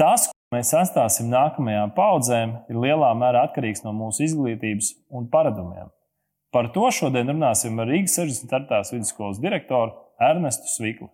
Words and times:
Tas, 0.00 0.30
ko 0.32 0.56
mēs 0.56 0.70
atstāsim 0.72 1.26
nākamajām 1.28 1.90
paudzēm, 1.92 2.54
ir 2.72 2.76
lielā 2.80 3.10
mērā 3.20 3.42
atkarīgs 3.44 3.82
no 3.84 3.92
mūsu 3.92 4.22
izglītības 4.24 4.94
un 5.12 5.26
paradumiem. 5.28 5.90
Par 6.56 6.70
to 6.72 6.86
šodien 6.88 7.28
runāsim 7.28 7.76
ar 7.82 7.90
Rīgas 7.92 8.16
64. 8.16 8.80
vidusskolas 8.94 9.42
direktoru 9.44 9.92
Ernestu 10.16 10.72
Sviklu. 10.72 11.10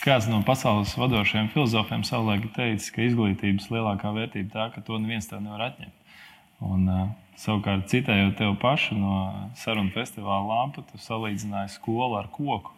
Kāds 0.00 0.32
no 0.32 0.40
pasaules 0.48 0.96
vadošajiem 0.96 1.52
filozofiem 1.52 2.08
savulaik 2.08 2.48
teica, 2.56 2.88
ka 2.96 3.04
izglītības 3.04 3.68
lielākā 3.68 4.16
vērtība 4.16 4.54
tā, 4.56 4.70
ka 4.72 4.88
to 4.88 4.96
neviens 4.96 5.28
tev 5.28 5.44
nevar 5.44 5.68
atņemt. 5.74 5.99
Un, 6.60 6.84
uh, 6.90 7.08
savukārt, 7.40 7.86
citējot 7.90 8.36
tev 8.40 8.56
pašu 8.60 8.98
no 8.98 9.14
sarunu 9.58 9.92
festivāla 9.94 10.44
lampu, 10.48 10.84
tu 10.88 11.00
salīdzināji 11.00 11.74
skolu 11.76 12.18
ar 12.20 12.28
koku, 12.34 12.74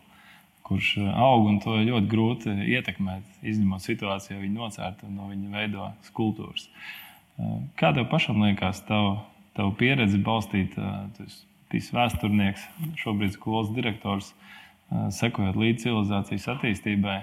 kurš 0.67 0.95
aug 1.11 1.49
un 1.51 1.59
to 1.63 1.77
ļoti 1.83 2.11
grūti 2.11 2.55
ietekmēt. 2.77 3.27
Izņemot 3.43 3.83
situāciju, 3.83 4.37
ja 4.37 4.43
viņi 4.45 4.59
nocērta 4.59 5.09
un 5.09 5.17
no 5.19 5.31
viņa 5.33 5.55
veido 5.57 5.91
skulptūras. 6.09 6.69
Uh, 7.37 7.59
kā 7.81 7.91
tev 7.97 8.07
pašam 8.13 8.43
liekas, 8.45 8.85
tavu, 8.89 9.17
tavu 9.59 9.75
pieredzi 9.81 10.23
balstīt, 10.23 10.79
uh, 10.79 11.09
tas 11.19 11.43
bija 11.73 11.99
vēsturnieks, 11.99 12.69
šobrīd 13.03 13.35
skolas 13.35 13.73
direktors, 13.75 14.31
uh, 14.31 14.53
sekojot 15.11 15.59
līdz 15.59 15.87
civilizācijas 15.87 16.51
attīstībai, 16.57 17.21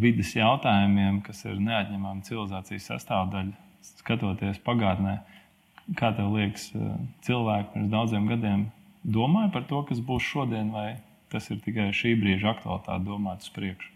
vidas 0.00 0.32
jautājumiem, 0.36 1.20
kas 1.26 1.44
ir 1.44 1.58
neatņemama 1.60 2.24
civilizācijas 2.26 2.86
sastāvdaļa, 2.92 3.52
skatoties 4.00 4.60
pagātnē. 4.64 5.18
Kā 5.98 6.12
tev 6.14 6.34
liekas, 6.36 6.70
eh, 6.74 6.98
cilvēki 7.26 7.72
pirms 7.74 7.90
daudziem 7.90 8.28
gadiem 8.30 8.66
domāja 9.04 9.52
par 9.52 9.64
to, 9.70 9.82
kas 9.88 9.98
būs 9.98 10.26
šodien, 10.26 10.70
vai 10.70 10.98
tas 11.30 11.50
ir 11.50 11.58
tikai 11.64 11.90
šī 11.94 12.14
brīža 12.20 12.54
aktualitāte 12.54 13.06
domāt 13.06 13.46
uz 13.46 13.50
priekšu? 13.54 13.90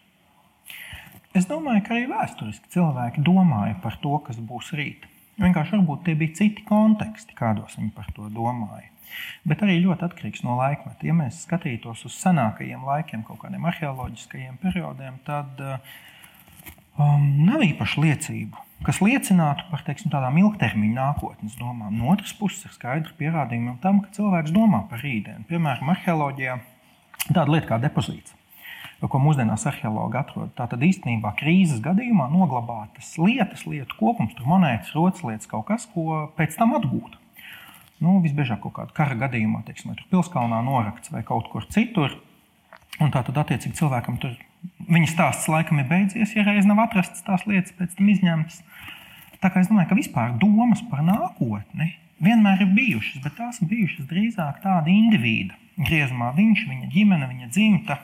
Es 1.34 1.46
domāju, 1.50 1.82
ka 1.86 1.96
arī 1.96 2.06
vēsturiski 2.10 2.70
cilvēki 2.70 3.22
domāja 3.26 3.74
par 3.82 3.98
to, 4.02 4.18
kas 4.26 4.38
būs 4.38 4.70
rīt. 4.78 5.06
Vienkārši 5.42 5.74
varbūt 5.74 6.04
tie 6.06 6.14
bija 6.14 6.36
citi 6.38 6.62
konteksti, 6.66 7.34
kādos 7.34 7.74
viņi 7.78 7.90
par 7.96 8.06
to 8.14 8.28
domāja. 8.30 8.90
Bet 9.46 9.62
arī 9.66 9.80
ļoti 9.82 10.06
atkarīgs 10.06 10.44
no 10.46 10.54
laikmeta. 10.58 11.06
Ja 11.06 11.14
mēs 11.16 11.42
skatītos 11.42 12.04
uz 12.06 12.14
senākajiem 12.22 12.86
laikiem, 12.86 13.24
kaut 13.26 13.42
kādiem 13.42 13.66
arheoloģiskajiem 13.70 14.60
periodiem, 14.62 15.18
tad 15.26 15.58
um, 16.98 17.26
nav 17.46 17.64
īpaši 17.66 18.06
liecību 18.06 18.64
kas 18.84 19.00
liecinātu 19.00 19.66
par 19.70 19.82
teiksim, 19.86 20.12
tādām 20.12 20.38
ilgtermiņa 20.42 20.94
nākotnes 20.98 21.56
domām. 21.58 21.94
No 21.96 22.12
otras 22.12 22.34
puses, 22.36 22.64
ir 22.66 22.74
skaidri 22.76 23.14
pierādījumi 23.18 23.78
tam, 23.82 24.02
ka 24.04 24.12
cilvēks 24.16 24.52
domā 24.54 24.84
par 24.90 25.02
rītdienu. 25.04 25.46
Piemēram, 25.48 25.92
arheoloģijā 25.94 26.58
tāda 27.30 27.48
lieta 27.50 27.70
kā 27.72 27.80
depozīts. 27.82 28.36
Ko 29.04 29.20
mūsdienās 29.20 29.66
arheologi 29.68 30.16
atrod. 30.16 30.52
Tātad 30.56 30.80
īstenībā 30.86 31.34
krīzes 31.36 31.82
gadījumā 31.84 32.30
noglabātas 32.32 33.10
lietas, 33.20 33.66
lietu 33.68 33.98
kopums, 33.98 34.36
monētas, 34.48 34.94
rotas 34.96 35.24
lietas, 35.26 35.48
kaut 35.50 35.66
kas, 35.68 35.84
ko 35.92 36.22
pēc 36.38 36.56
tam 36.56 36.72
atgūt. 36.78 37.18
Nu, 38.00 38.16
visbiežāk 38.24 38.62
kaut 38.64 38.72
kādā 38.78 38.96
kara 38.96 39.18
gadījumā, 39.26 39.60
teiksim, 39.66 39.92
pilskalnā 40.12 40.62
norakts 40.64 41.12
vai 41.12 41.20
kaut 41.26 41.50
kur 41.52 41.68
citur. 41.74 42.16
Un 43.02 43.12
tā 43.12 43.20
tad, 43.26 43.36
attiecīgi, 43.44 43.76
cilvēkam 43.76 44.16
tur 44.22 44.38
viņa 44.88 45.10
stāsts 45.10 45.50
laikam 45.50 45.80
ir 45.80 45.88
beidzies, 45.90 46.34
ja 46.36 46.44
reiz 46.46 46.68
nav 46.68 46.82
atrastas 46.84 47.24
tās 47.26 47.44
lietas, 47.48 47.74
pēc 47.78 47.96
tam 47.98 48.08
izņemtas. 48.12 48.62
Tā 49.42 49.50
kā 49.52 49.60
es 49.60 49.68
domāju, 49.68 49.90
ka 49.90 49.98
vispār 49.98 50.34
domas 50.40 50.80
par 50.90 51.04
nākotni 51.04 51.92
vienmēr 52.24 52.64
ir 52.64 52.74
bijušas, 52.76 53.22
bet 53.24 53.36
tās 53.38 53.60
ir 53.60 53.70
bijušas 53.70 54.08
drīzāk 54.10 54.62
tāda 54.64 54.90
indivīda 54.92 55.56
griezumā. 55.80 56.30
Viņš, 56.36 56.68
viņa 56.70 56.92
ģimene, 56.92 57.28
viņa 57.32 57.50
dzimta, 57.52 57.98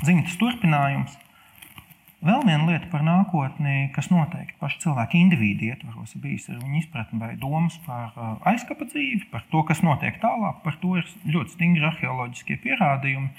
dzimtas 0.00 0.38
turpinājums. 0.40 1.18
Vēl 2.20 2.42
viena 2.44 2.66
lieta 2.68 2.84
par 2.92 3.00
nākotni, 3.00 3.86
kas 3.94 4.10
noteikti 4.12 4.58
paši 4.60 4.82
cilvēki 4.82 5.22
individu 5.24 5.70
ietvaros 5.70 6.12
ir 6.12 6.20
bijis, 6.20 6.50
ir 6.50 6.58
viņa 6.60 6.82
izpratne 6.82 7.20
vai 7.20 7.30
domas 7.40 7.78
par 7.86 8.10
uh, 8.12 8.34
aizkapa 8.50 8.84
dzīvi, 8.90 9.30
par 9.32 9.46
to, 9.48 9.62
kas 9.68 9.80
notiek 9.80 10.20
tālāk. 10.20 10.58
Par 10.66 10.76
to 10.82 10.98
ir 11.00 11.08
ļoti 11.24 11.56
stingri 11.56 11.88
arheoloģiskie 11.88 12.58
pierādījumi. 12.60 13.32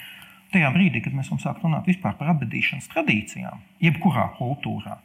Tajā 0.51 0.71
brīdī, 0.75 0.99
kad 1.03 1.15
mēs 1.15 1.29
sākam 1.31 1.69
runāt 1.69 1.87
par 2.03 2.33
apbedīšanas 2.33 2.89
tradīcijām, 2.91 3.61
jebkurā 3.83 4.27
kultūrā, 4.35 4.97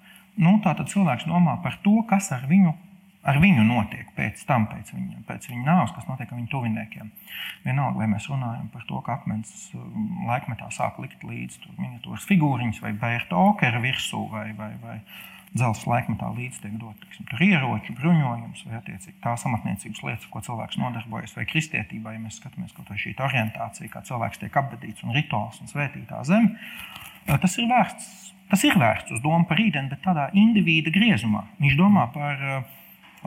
nu, 0.42 0.56
tātad 0.64 0.90
cilvēks 0.90 1.28
domā 1.30 1.60
par 1.62 1.78
to, 1.84 2.00
kas 2.10 2.32
ar 2.34 2.48
viņu, 2.50 2.72
ar 3.26 3.38
viņu 3.42 3.62
notiek 3.68 4.10
pēc 4.18 4.42
tam, 4.48 4.66
pēc 4.72 4.90
viņa, 4.96 5.22
pēc 5.28 5.46
viņa 5.52 5.62
nāves, 5.68 5.94
kas 5.94 6.08
notiek 6.10 6.32
ar 6.32 6.40
viņu 6.40 6.50
tuviniekiem. 6.50 7.12
Vienalga, 7.62 8.00
vai 8.02 8.10
mēs 8.10 8.26
runājam 8.32 8.66
par 8.74 8.88
to, 8.90 8.98
ka 9.06 9.20
akmens 9.20 9.54
um, 9.78 10.26
laikmetā 10.26 10.66
sāk 10.74 10.98
likt 11.02 11.22
līdzi 11.26 11.78
miniatūras 11.78 12.26
figūriņas 12.26 12.82
vai 12.82 12.92
bērta 12.98 13.38
okera 13.38 13.82
virsū 13.86 14.26
vai, 14.32 14.48
vai, 14.58 14.72
vai 14.82 14.98
dzelzceļa 15.56 15.92
laikmetā 15.92 16.28
līdzi 16.36 16.62
tiek 16.62 16.76
dot 16.80 17.00
tiksim, 17.02 17.26
ieroči, 17.46 17.96
bruņojums 17.98 18.66
vai 18.68 18.82
tās 19.24 19.46
amatniecības 19.48 20.04
lietas, 20.06 20.28
ko 20.32 20.44
cilvēks 20.44 20.78
nodarbojas, 20.82 21.34
vai 21.38 21.46
kristietībā, 21.48 22.14
ja 22.14 22.22
mēs 22.22 22.38
skatāmies 22.40 22.76
kaut 22.76 22.92
vai 22.92 23.00
šī 23.00 23.16
orientācija, 23.26 23.90
kā 23.92 24.04
cilvēks 24.06 24.44
tiek 24.44 24.60
apbedīts 24.62 25.06
un 25.06 25.16
rituāls 25.16 25.58
un 25.64 25.72
svētītā 25.72 26.22
zeme, 26.28 26.54
tas 27.26 27.58
ir 27.58 27.68
vērsts 27.72 28.26
Tas 28.46 28.62
ir 28.62 28.76
vērsts 28.78 29.16
uz 29.16 29.22
domu 29.24 29.46
par 29.48 29.58
rītdienu, 29.58 29.90
bet 29.90 30.04
tādā 30.04 30.28
indivīda 30.38 30.92
griezumā. 30.94 31.42
Viņš 31.58 31.78
domā 31.78 32.04
par 32.14 32.42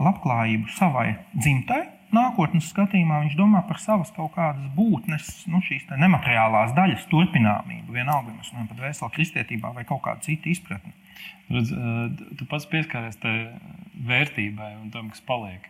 labklājību 0.00 0.70
savai 0.72 1.10
dzimtai, 1.34 1.82
nākotnes 2.16 2.70
skatījumā 2.72 3.20
viņš 3.26 3.36
domā 3.36 3.60
par 3.68 3.82
savas 3.82 4.12
kaut 4.16 4.32
kādas 4.38 4.70
būtnes, 4.76 5.28
nu, 5.52 5.60
šīs 5.66 5.90
nemateriālās 5.92 6.72
daļas 6.78 7.04
turpināmību. 7.12 7.92
Vienalga, 7.98 8.32
mēs 8.32 8.48
runājam 8.54 8.70
par 8.72 8.80
dvēseli 8.80 9.16
kristietībā 9.18 9.74
vai 9.76 9.84
kādu 10.08 10.24
citu 10.24 10.54
izpratni. 10.54 10.96
Redz, 11.50 11.72
tu 12.38 12.46
pats 12.46 12.66
pieskaries 12.70 13.18
tai 13.22 13.34
vērtībai 14.06 14.76
un 14.80 14.90
tam, 14.94 15.10
kas 15.10 15.22
paliek. 15.26 15.66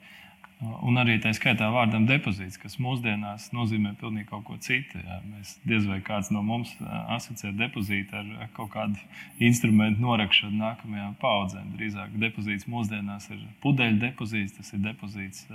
Un 0.60 1.00
arī 1.00 1.14
tā 1.24 1.30
skaitā 1.32 1.70
vārdam 1.72 2.04
depozīts, 2.04 2.58
kas 2.60 2.74
mūsdienās 2.84 3.46
nozīmē 3.56 3.94
pilnīgi 3.96 4.26
kaut 4.28 4.42
ko 4.44 4.58
citu. 4.60 4.98
Jā. 5.00 5.16
Mēs 5.24 5.54
diez 5.64 5.86
vai 5.88 6.02
kāds 6.04 6.28
no 6.34 6.42
mums 6.44 6.74
asociē 7.16 7.54
depozītu 7.56 8.18
ar 8.18 8.50
kaut 8.58 8.68
kādu 8.74 9.00
instrumentu 9.40 10.04
norakšanu 10.04 10.60
nākamajām 10.60 11.16
paudzēm. 11.22 11.72
Drīzāk 11.78 12.12
depozīts 12.20 12.68
mūsdienās 12.68 13.30
ir 13.32 13.40
pudeļu 13.64 14.02
depozīts, 14.04 14.58
tas 14.58 14.76
ir 14.76 14.84
depozīts 14.84 15.48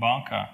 bankā. 0.00 0.46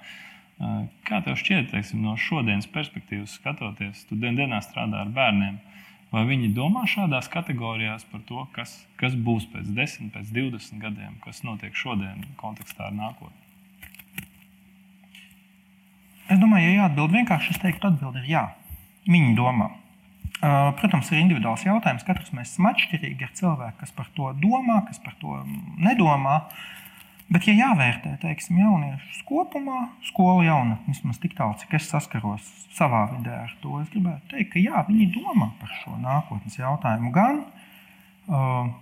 Kā 1.07 1.23
tev 1.23 1.39
šķiet, 1.39 1.71
teiksim, 1.71 2.03
no 2.03 2.17
šodienas 2.19 2.67
perspektīvas 2.75 3.39
skatoties, 3.39 4.03
tu 4.11 4.19
dien 4.19 4.35
dienā 4.39 4.59
strādā 4.67 5.07
ar 5.07 5.15
bērniem? 5.15 5.63
Vai 6.13 6.27
viņi 6.29 6.51
domā 6.53 6.85
šādās 6.89 7.31
kategorijās 7.33 8.05
par 8.11 8.21
to, 8.29 8.43
kas, 8.53 8.75
kas 9.01 9.15
būs 9.17 9.47
pēc 9.53 9.71
10, 9.73 10.11
pēc 10.13 10.33
20 10.37 10.83
gadiem, 10.83 11.15
kas 11.25 11.41
notiek 11.47 11.73
šodien 11.73 12.27
kontekstā 12.41 12.91
ar 12.91 12.99
nākotni? 12.99 13.39
Es 16.29 16.41
domāju, 16.41 16.69
ja 16.69 16.83
jāatbild 16.83 17.17
vienkārši, 17.17 17.55
es 17.55 17.63
teiktu, 17.63 17.89
atbildi 17.89 18.23
ir 18.23 18.29
jā. 18.29 18.45
Viņi 19.09 19.33
domā. 19.37 19.71
Protams, 20.43 21.11
ir 21.13 21.21
individuāls 21.23 21.65
jautājums. 21.67 22.05
Katrs 22.07 22.33
mēs 22.35 22.53
esam 22.53 22.69
atšķirīgi. 22.71 23.27
Ir 23.27 23.35
cilvēki, 23.39 23.79
kas 23.81 23.93
par 23.95 24.09
to 24.17 24.31
domā, 24.43 24.81
kas 24.89 24.99
par 25.03 25.15
to 25.21 25.41
nedomā. 25.81 26.41
Bet, 27.31 27.47
ja 27.49 27.55
jāvērtē, 27.55 28.17
teiksim, 28.21 28.59
jauniešus 28.61 29.23
kopumā, 29.29 29.87
skolu 30.09 30.43
jaunatni, 30.45 30.93
vismaz 30.93 31.21
tik 31.23 31.37
tālu, 31.39 31.55
cik 31.61 31.79
es 31.79 31.87
saskaros 31.89 32.49
savā 32.77 33.07
vidē 33.15 33.37
ar 33.45 33.53
to, 33.63 33.79
es 33.81 33.89
gribētu 33.93 34.35
teikt, 34.35 34.51
ka 34.53 34.63
jā, 34.63 34.83
viņi 34.89 35.09
domā 35.15 35.53
par 35.61 35.71
šo 35.81 35.95
nākotnes 36.03 36.59
jautājumu. 36.59 37.13
Gan 37.15 37.41
uh, 37.47 38.73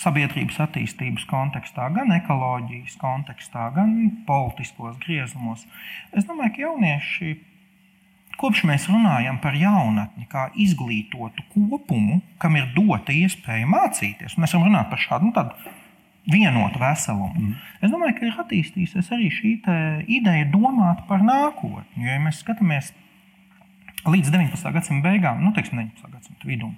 sabiedrības 0.00 0.60
attīstības 0.64 1.26
kontekstā, 1.28 1.90
gan 1.92 2.12
ekoloģijas 2.14 2.96
kontekstā, 3.00 3.68
gan 3.76 3.94
politiskos 4.28 4.96
griezumos. 5.04 5.66
Es 6.16 6.28
domāju, 6.28 6.54
ka 6.54 6.64
jaunieši, 6.64 7.34
kopš 8.40 8.64
mēs 8.70 8.88
runājam 8.88 9.40
par 9.42 9.58
jaunatni 9.60 10.24
kā 10.30 10.48
izglītotu 10.56 11.44
kopumu, 11.52 12.22
kam 12.40 12.56
ir 12.56 12.70
dota 12.76 13.12
iespēja 13.12 13.68
mācīties, 13.68 14.38
mēs 14.40 14.56
varam 14.56 14.70
runāt 14.70 14.88
par 14.92 15.04
šādu 15.04 15.28
nu, 15.28 15.36
vienotu 16.28 16.80
veselumu. 16.82 17.32
Mm. 17.32 17.54
Es 17.80 17.92
domāju, 17.92 18.16
ka 18.18 18.26
ir 18.28 18.40
attīstījusies 18.42 19.08
arī 19.16 19.30
šī 19.32 19.54
ideja 20.10 20.48
domāt 20.52 21.06
par 21.08 21.24
nākotni. 21.24 22.04
Jo, 22.04 22.12
ja 22.12 22.20
mēs 22.20 22.42
skatāmies 22.44 22.92
līdz 24.04 24.32
19. 24.32 24.72
gadsimta 24.74 25.08
beigām, 25.08 25.40
nu, 25.44 25.52
teiksim, 25.56 25.80
19. 25.80 26.12
gadsimta 26.12 26.48
vidum, 26.48 26.76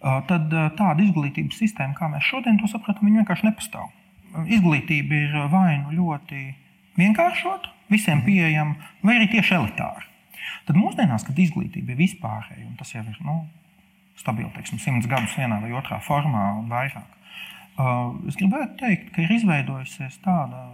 tad 0.00 0.50
tāda 0.78 1.02
izglītības 1.02 1.58
sistēma, 1.62 1.96
kā 1.98 2.08
mēs 2.12 2.26
šodien 2.26 2.58
to 2.60 2.70
saprotam, 2.70 3.10
vienkārši 3.10 3.48
nepastāv. 3.48 3.90
Izglītība 4.46 5.20
ir 5.24 5.36
vai 5.52 5.78
nu 5.80 5.94
ļoti 5.96 6.42
vienkāršota, 6.98 7.72
visiem 7.92 8.22
pieejama, 8.26 8.76
vai 9.06 9.18
arī 9.18 9.30
tieši 9.32 9.56
elitāra. 9.56 10.04
Tad 10.66 10.78
mūsdienās, 10.78 11.24
kad 11.26 11.38
izglītība 11.38 11.94
ir 11.94 12.00
vispārēja, 12.00 12.66
un 12.66 12.74
tas 12.78 12.90
jau 12.94 13.02
ir 13.06 13.18
nu, 13.24 13.40
stabili, 14.18 14.50
teiksim, 14.56 14.80
simts 14.82 15.08
gadus 15.10 15.36
vienā 15.38 15.60
vai 15.62 15.72
otrā 15.76 16.00
formā 16.02 16.48
un 16.58 16.70
vairāk, 16.70 17.15
es 17.76 18.36
gribētu 18.38 18.78
teikt, 18.80 19.10
ka 19.14 19.24
ir 19.24 19.32
izveidojusies 19.36 20.20
tāda 20.24 20.66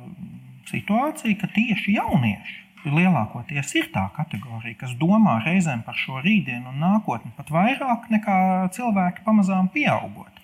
situācija, 0.71 1.39
ka 1.41 1.51
tieši 1.55 1.97
jaunieši 1.99 2.61
lielākoties 2.91 3.75
ir 3.79 3.89
tā 3.95 4.09
kategorija, 4.17 4.81
kas 4.81 4.95
domā 4.99 5.39
reizēm 5.45 5.85
par 5.87 5.99
šo 5.99 6.21
rītdienu 6.23 6.73
un 6.73 6.81
nākotni 6.83 7.31
pat 7.37 7.51
vairāk 7.55 8.09
nekā 8.11 8.37
cilvēki 8.75 9.25
pamazām 9.27 9.71
pieaugot. 9.75 10.41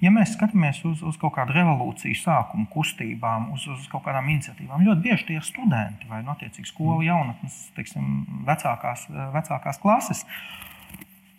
Ja 0.00 0.08
mēs 0.14 0.32
skatāmies 0.32 0.78
uz, 0.88 1.02
uz 1.04 1.18
kaut 1.20 1.34
kādu 1.36 1.52
revolūciju 1.52 2.16
sākumu 2.16 2.70
kustībām, 2.72 3.50
uz, 3.52 3.66
uz 3.68 3.84
kaut 3.92 4.06
kādām 4.06 4.30
iniciatīvām, 4.32 4.86
ļoti 4.86 5.04
bieži 5.04 5.26
tie 5.28 5.36
ir 5.36 5.44
studenti 5.44 6.08
vai 6.08 6.22
nu, 6.24 6.32
attiecīgi 6.32 6.70
skolu 6.70 7.04
jaunatnes, 7.04 7.58
teiksim, 7.76 8.06
vecākās, 8.48 9.04
vecākās 9.34 9.82
klases. 9.82 10.24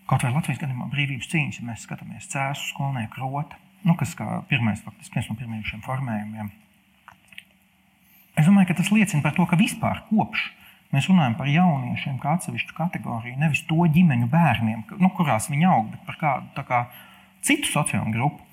Kaut 0.05 0.27
vai 0.27 0.33
Latvijas 0.35 0.61
gadījumā 0.61 0.91
brīvības 0.91 1.31
cīņas, 1.31 1.61
ja 1.61 1.67
mēs 1.71 1.87
skatāmies 1.87 2.29
cēsu 2.29 2.69
skolnieku 2.75 3.23
rota, 3.23 3.57
nu, 3.87 3.95
kas 3.99 4.15
kā 4.17 4.41
pirmais, 4.49 4.81
faktiski 4.85 5.19
viens 5.19 5.29
no 5.31 5.37
pirmajiem 5.39 5.85
formējumiem. 5.85 6.51
Es 8.39 8.47
domāju, 8.47 8.71
ka 8.71 8.79
tas 8.79 8.91
liecina 8.93 9.23
par 9.25 9.35
to, 9.35 9.45
ka 9.49 9.59
vispār 9.59 10.03
kopš 10.09 10.49
mēs 10.91 11.07
runājam 11.07 11.35
par 11.39 11.47
jauniešiem 11.47 12.19
kā 12.19 12.35
atsevišķu 12.37 12.75
kategoriju, 12.75 13.39
nevis 13.39 13.63
to 13.67 13.79
ģimeņu 13.95 14.27
bērniem, 14.31 14.85
nu, 14.99 15.11
kurās 15.15 15.49
viņi 15.51 15.67
aug, 15.71 15.91
bet 15.93 16.07
par 16.07 16.17
kādu 16.19 16.65
kā, 16.67 16.79
citu 17.45 17.69
sociālo 17.71 18.11
grupu. 18.11 18.43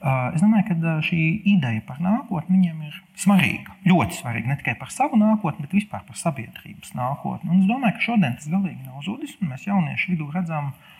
Es 0.00 0.40
domāju, 0.40 0.64
ka 0.70 0.92
šī 1.04 1.18
ideja 1.50 1.82
par 1.84 1.98
nākotni 2.00 2.56
viņiem 2.56 2.84
ir 2.88 2.94
svarīga. 3.20 3.74
Ļoti 3.84 4.16
svarīga 4.16 4.48
ne 4.48 4.56
tikai 4.62 4.78
par 4.80 4.88
savu 4.94 5.18
nākotni, 5.20 5.66
bet 5.66 5.74
vispār 5.76 6.06
par 6.06 6.16
sabiedrības 6.16 6.94
nākotni. 6.96 7.50
Un 7.50 7.60
es 7.60 7.68
domāju, 7.68 7.98
ka 7.98 8.06
šodien 8.06 8.38
tas 8.38 8.48
galīgi 8.48 8.86
nav 8.86 9.04
zudis. 9.04 9.34
Mēs 9.44 9.66
jauniešu 9.68 10.14
vidū 10.14 10.30
redzam, 10.32 10.70
nu, 10.70 10.99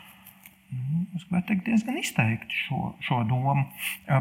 es 1.16 1.24
gribētu 1.24 1.48
teikt, 1.48 1.64
diezgan 1.66 1.96
izteikti 2.00 2.60
šo, 2.66 2.92
šo 3.04 3.22
domu. 3.28 3.64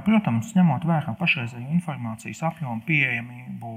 Protams, 0.05 0.53
ņemot 0.57 0.87
vērā 0.89 1.13
pašreizējo 1.19 1.69
informācijas 1.75 2.41
apjomu, 2.49 2.81
pieejamību, 2.87 3.73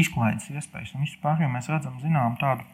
izklaides 0.00 0.50
iespējas 0.52 0.92
un 0.96 1.06
vispār, 1.06 1.40
jo 1.44 1.48
mēs 1.52 1.70
redzam 1.72 1.96
zinām 2.02 2.36
tādu 2.40 2.66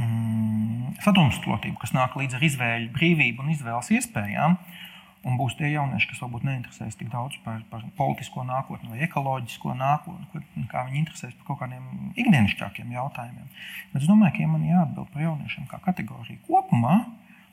mm, 0.00 0.96
sadrumstalotību, 1.04 1.78
kas 1.84 1.94
nāk 1.96 2.18
līdz 2.18 2.38
ar 2.38 2.50
izvēļu 2.50 2.92
brīvību 2.96 3.46
un 3.46 3.54
izvēles 3.54 3.94
iespējām. 4.00 4.58
Uh, 4.58 4.85
Un 5.26 5.34
būs 5.40 5.56
tie 5.58 5.72
jaunieši, 5.72 6.06
kas 6.12 6.20
varbūt 6.22 6.44
neinteresēs 6.46 6.98
tik 7.00 7.08
daudz 7.10 7.34
par, 7.42 7.58
par 7.70 7.82
politisko 7.98 8.44
nākotni 8.46 8.92
vai 8.92 9.00
ekoloģisko 9.08 9.74
nākotni, 9.74 10.66
kā 10.70 10.84
viņi 10.86 11.00
interesēs 11.02 11.34
par 11.40 11.48
kaut 11.48 11.64
kādiem 11.64 12.12
ikdienišķākiem 12.14 12.92
jautājumiem. 12.94 13.48
Bet 13.90 14.04
es 14.04 14.10
domāju, 14.10 14.36
ka, 14.36 14.44
ja 14.44 14.52
man 14.52 14.68
jāatbild 14.68 15.10
par 15.10 15.24
jauniešiem 15.24 15.66
kā 15.72 15.80
kategoriju 15.88 16.44
kopumā, 16.46 17.00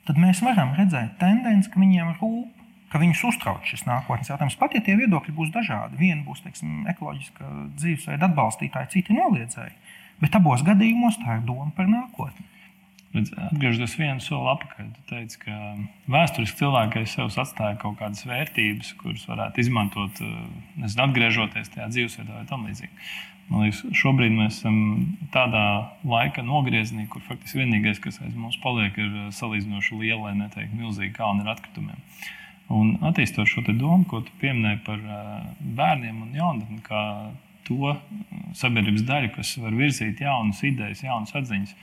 tad 0.06 0.22
mēs 0.22 0.44
varam 0.46 0.76
redzēt 0.78 1.18
tendenci, 1.18 1.72
ka 1.74 1.82
viņiem 1.82 2.14
rūp, 2.20 2.64
viņus 3.02 3.24
uztrauc 3.32 3.66
šis 3.66 3.88
nākotnes 3.90 4.30
jautājums. 4.30 4.60
Pat 4.60 4.76
ja 4.78 4.82
tie 4.86 4.94
viedokļi 5.00 5.34
būs 5.34 5.50
dažādi, 5.54 5.98
viena 5.98 6.22
būs 6.28 6.44
teiksim, 6.46 6.84
ekoloģiska 6.94 7.50
dzīvesveida 7.80 8.30
atbalstītāja, 8.30 8.92
citi 8.94 9.18
noliedzēji. 9.18 9.74
Bet 10.22 10.38
abos 10.38 10.62
gadījumos 10.62 11.18
tā 11.24 11.40
ir 11.40 11.48
doma 11.48 11.72
par 11.74 11.90
nākotni. 11.90 12.46
Atgriežoties 13.14 13.94
vienu 14.00 14.24
soli 14.26 14.50
atpakaļ, 14.56 14.88
tu 14.96 15.04
teici, 15.12 15.38
ka 15.44 15.58
vēsturiski 16.10 16.64
cilvēki 16.64 17.04
sev 17.12 17.30
atstāja 17.30 17.76
kaut 17.82 18.00
kādas 18.00 18.26
vērtības, 18.26 18.90
kuras 18.98 19.28
varētu 19.30 19.62
izmantot, 19.62 20.22
eh, 20.24 20.32
nezinu, 20.82 21.04
atgriežoties 21.06 21.70
tajā 21.76 21.92
dzīvesveidā 21.92 22.40
vai 22.40 22.48
tam 22.50 22.66
līdzīgi. 22.66 22.90
Man 23.52 23.68
liekas, 23.68 23.84
šobrīd 24.00 24.34
mēs 24.34 24.58
esam 24.58 24.78
tādā 25.34 25.92
laika 26.08 26.42
nogriezienī, 26.42 27.06
kur 27.12 27.22
faktiski 27.28 27.60
vienīgais, 27.62 28.02
kas 28.02 28.18
aiz 28.24 28.34
mums 28.34 28.58
paliek, 28.64 28.98
ir 28.98 29.12
eh, 29.12 29.28
salīdzinoši 29.30 30.00
liela, 30.00 30.32
lai 30.32 30.34
neteiktu 30.42 30.80
milzīga 30.80 31.14
kalna 31.20 31.46
ar 31.46 31.54
atkritumiem. 31.54 32.02
Un 32.74 32.96
attīstot 33.06 33.46
šo 33.46 33.62
domu, 33.68 34.08
ko 34.10 34.24
tu 34.26 34.34
pieminēji 34.42 34.82
par 34.88 34.98
eh, 34.98 35.52
bērniem 35.62 36.24
un 36.26 36.34
jaunatni, 36.34 36.82
kā 36.82 37.04
to 37.68 37.94
sabiedrības 38.58 39.06
daļu, 39.06 39.30
kas 39.38 39.54
var 39.62 39.78
virzīt 39.78 40.26
jaunas 40.26 40.64
idejas, 40.66 41.06
jaunas 41.06 41.38
atziņas 41.38 41.78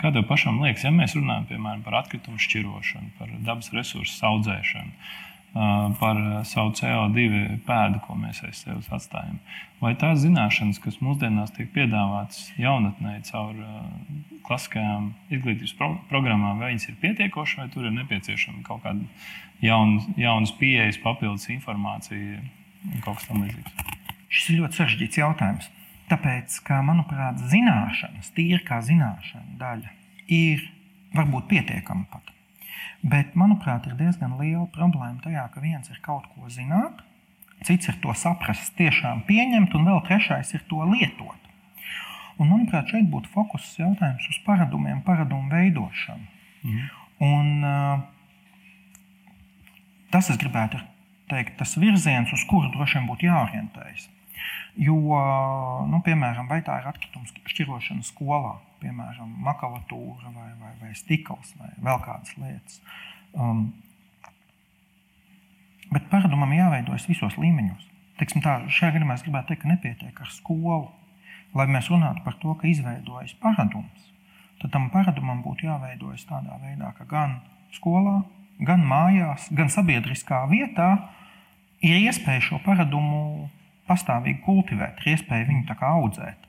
Kā 0.00 0.10
tev 0.14 0.26
pašam 0.28 0.58
liekas, 0.62 0.86
ja 0.86 0.90
mēs 0.94 1.14
runājam 1.14 1.46
piemēram, 1.52 1.84
par 1.84 2.00
atkritumu 2.00 2.40
šķirošanu, 2.42 3.12
par 3.18 3.30
dabas 3.46 3.70
resursu 3.74 4.26
audzēšanu, 4.26 4.92
par 6.00 6.18
savu 6.50 6.72
CO2 6.74 7.60
pēdu, 7.66 8.00
ko 8.02 8.16
mēs 8.18 8.40
aiz 8.42 8.64
sevis 8.64 8.90
atstājam, 8.90 9.36
vai 9.78 9.92
tās 9.98 10.24
zināšanas, 10.24 10.80
kas 10.82 10.98
mūsdienās 11.04 11.54
tiek 11.54 11.70
piedāvātas 11.76 12.48
jaunatnē 12.58 13.20
caur 13.28 13.60
klasiskajām 14.48 15.12
izglītības 15.30 15.76
pro 15.78 15.92
programmām, 16.10 16.58
vai 16.58 16.72
viņas 16.72 16.90
ir 16.90 16.98
pietiekošas, 17.04 17.60
vai 17.62 17.68
tur 17.70 17.86
ir 17.86 17.94
nepieciešama 18.00 18.66
kaut 18.66 18.82
kāda 18.82 19.06
jaunas, 19.62 20.10
jaunas 20.18 20.54
pieejas, 20.58 20.98
papildus 21.06 21.46
informācija 21.54 22.42
un 22.42 23.06
kaut 23.06 23.22
kas 23.22 23.30
tamlīdzīgs? 23.30 23.94
Šis 24.26 24.50
ir 24.50 24.64
ļoti 24.64 24.80
sarežģīts 24.80 25.22
jautājums. 25.22 25.70
Tāpēc, 26.10 26.58
kā 26.66 26.82
manuprāt, 26.84 27.40
zināšanas, 27.48 28.28
tīra 28.36 28.60
kā 28.66 28.80
zināšana 28.84 29.56
daļa, 29.60 29.92
ir 30.28 30.64
varbūt 31.16 31.48
pietiekama 31.48 32.04
pat. 32.12 32.34
Bet, 33.04 33.34
manuprāt, 33.38 33.86
ir 33.88 33.96
diezgan 33.98 34.36
liela 34.40 34.66
problēma 34.72 35.20
tajā, 35.24 35.46
ka 35.52 35.62
viens 35.64 35.90
ir 35.92 36.00
kaut 36.04 36.26
ko 36.34 36.48
zināt, 36.52 37.00
cits 37.64 37.88
ir 37.88 37.98
to 38.02 38.12
saprast, 38.16 38.74
tiešām 38.78 39.24
pieņemt, 39.28 39.74
un 39.76 39.88
vēl 39.88 40.00
trešais 40.08 40.54
ir 40.56 40.64
to 40.70 40.84
lietot. 40.92 41.40
Un, 42.40 42.48
manuprāt, 42.50 42.88
šeit 42.90 43.06
būtu 43.12 43.30
fokus 43.32 43.66
jautājums 43.78 44.24
uz 44.32 44.40
paradumiem, 44.46 45.04
paradumu 45.06 45.52
veidošanu. 45.52 46.26
Mm. 46.64 46.88
Un, 47.24 47.46
uh, 47.64 48.00
tas, 50.10 50.32
es 50.32 50.40
gribētu 50.40 50.80
teikt, 51.30 51.56
tas 51.60 51.76
virziens, 51.80 52.32
uz 52.34 52.42
kuru 52.50 52.72
droši 52.74 52.98
vien 52.98 53.08
būtu 53.10 53.28
jāorientējas. 53.28 54.08
Jo, 54.80 54.96
nu, 55.90 56.00
piemēram, 56.02 56.48
vai 56.50 56.60
tā 56.66 56.80
ir 56.80 56.88
atkrituma 56.90 57.28
šķirošana 57.50 58.06
skolā, 58.06 58.56
piemēram, 58.82 59.30
makalatūra 59.46 60.32
vai, 60.34 60.50
vai, 60.60 60.72
vai 60.80 60.92
stikls 60.98 61.54
vai 61.60 61.70
vēl 61.78 62.00
kādas 62.02 62.34
lietas. 62.40 62.80
Um, 63.38 63.68
bet 65.94 66.10
paradumam 66.10 66.52
jāveidojas 66.56 67.06
visos 67.10 67.38
līmeņos. 67.38 67.86
Teiksim 68.18 68.42
tā, 68.44 68.60
šajā 68.70 68.96
gadījumā 68.96 69.16
es 69.18 69.24
gribētu 69.26 69.52
teikt, 69.52 69.62
ka 69.64 69.70
nepietiek 69.72 70.20
ar 70.22 70.30
skolu. 70.34 70.90
Lai 71.54 71.66
mēs 71.70 71.86
runātu 71.90 72.22
par 72.26 72.34
to, 72.42 72.54
ka 72.58 72.66
izveidojas 72.66 73.34
paradums, 73.38 74.08
tad 74.58 74.72
tam 74.74 74.88
paradumam 74.90 75.42
būtu 75.44 75.68
jāveidojas 75.68 76.26
tādā 76.26 76.58
veidā, 76.62 76.90
ka 76.98 77.06
gan 77.06 77.36
skolā, 77.74 78.22
gan 78.58 78.82
mājās, 78.86 79.46
gan 79.54 79.70
sabiedriskā 79.70 80.44
vietā 80.50 80.88
ir 81.84 82.00
iespēja 82.00 82.42
šo 82.48 82.58
paradumu 82.64 83.50
pastāvīgi 83.88 84.42
kultivēt, 84.46 85.02
ir 85.02 85.14
iespēja 85.14 85.48
viņu 85.50 85.76
audzēt. 85.90 86.48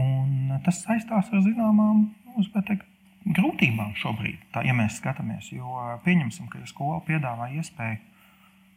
Un 0.00 0.60
tas 0.64 0.82
saistās 0.84 1.32
ar 1.32 1.42
zināmām 1.42 2.06
teikt, 2.66 2.86
grūtībām 3.26 3.96
šobrīd, 3.98 4.38
tā, 4.54 4.62
ja 4.64 4.74
mēs 4.76 5.00
skatāmies. 5.00 5.50
Jo 5.52 5.98
pieņemsim, 6.04 6.48
ka 6.48 6.62
ja 6.62 6.68
skola 6.70 7.00
piedāvā 7.06 7.50
iespēju 7.58 7.98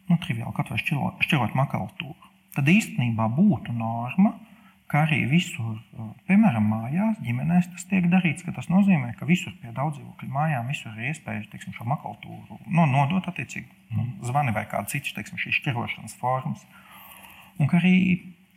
nu, 0.09 0.17
triviāli 0.19 0.55
kaut 0.55 0.73
vai 0.73 0.79
šķirot, 0.81 1.21
šķirot 1.23 1.53
makaltūru, 1.55 2.31
tad 2.57 2.67
īstenībā 2.67 3.29
būtu 3.37 3.75
norma, 3.77 4.33
ka 4.91 5.07
arī 5.07 5.23
visur, 5.25 5.79
piemēram, 6.27 6.67
mājās, 6.69 7.17
ģimenēs 7.25 7.71
tas 7.73 7.87
tiek 7.89 8.05
darīts. 8.11 8.45
Tas 8.53 8.69
nozīmē, 8.69 9.15
ka 9.17 9.25
visur 9.25 9.55
pie 9.61 9.71
daudzdzīvokļu 9.73 10.29
mājām 10.29 10.69
visur 10.69 10.93
ir 10.99 11.09
iespēja 11.09 11.47
teiksim, 11.49 11.73
šo 11.73 11.87
makaltūru 11.89 12.59
nu, 12.67 12.85
nodot 12.91 13.25
attiecīgi 13.31 13.95
nu, 13.97 14.05
zvani 14.27 14.53
vai 14.53 14.67
kādu 14.69 14.93
citu 14.93 15.15
teiksim, 15.15 15.39
šķirošanas 15.41 16.13
formas. 16.19 16.61
Un 17.61 17.69
ka 17.69 17.79
arī 17.79 17.95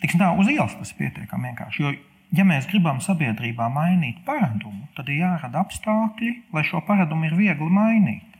tiksim, 0.03 0.21
tā, 0.23 0.31
uz 0.39 0.51
ielas 0.53 0.77
tas 0.79 0.93
ir 0.93 1.01
pietiekami 1.01 1.51
vienkārši. 1.51 1.83
Jo, 1.83 1.93
ja 2.37 2.47
mēs 2.49 2.69
gribam 2.71 3.03
sabiedrībā 3.05 3.69
mainīt 3.73 4.23
paradumu, 4.29 4.89
tad 4.97 5.11
ir 5.11 5.23
jārada 5.25 5.65
apstākļi, 5.65 6.33
lai 6.57 6.65
šo 6.67 6.83
paradumu 6.87 7.29
ir 7.29 7.37
viegli 7.39 7.71
mainīt. 7.73 8.33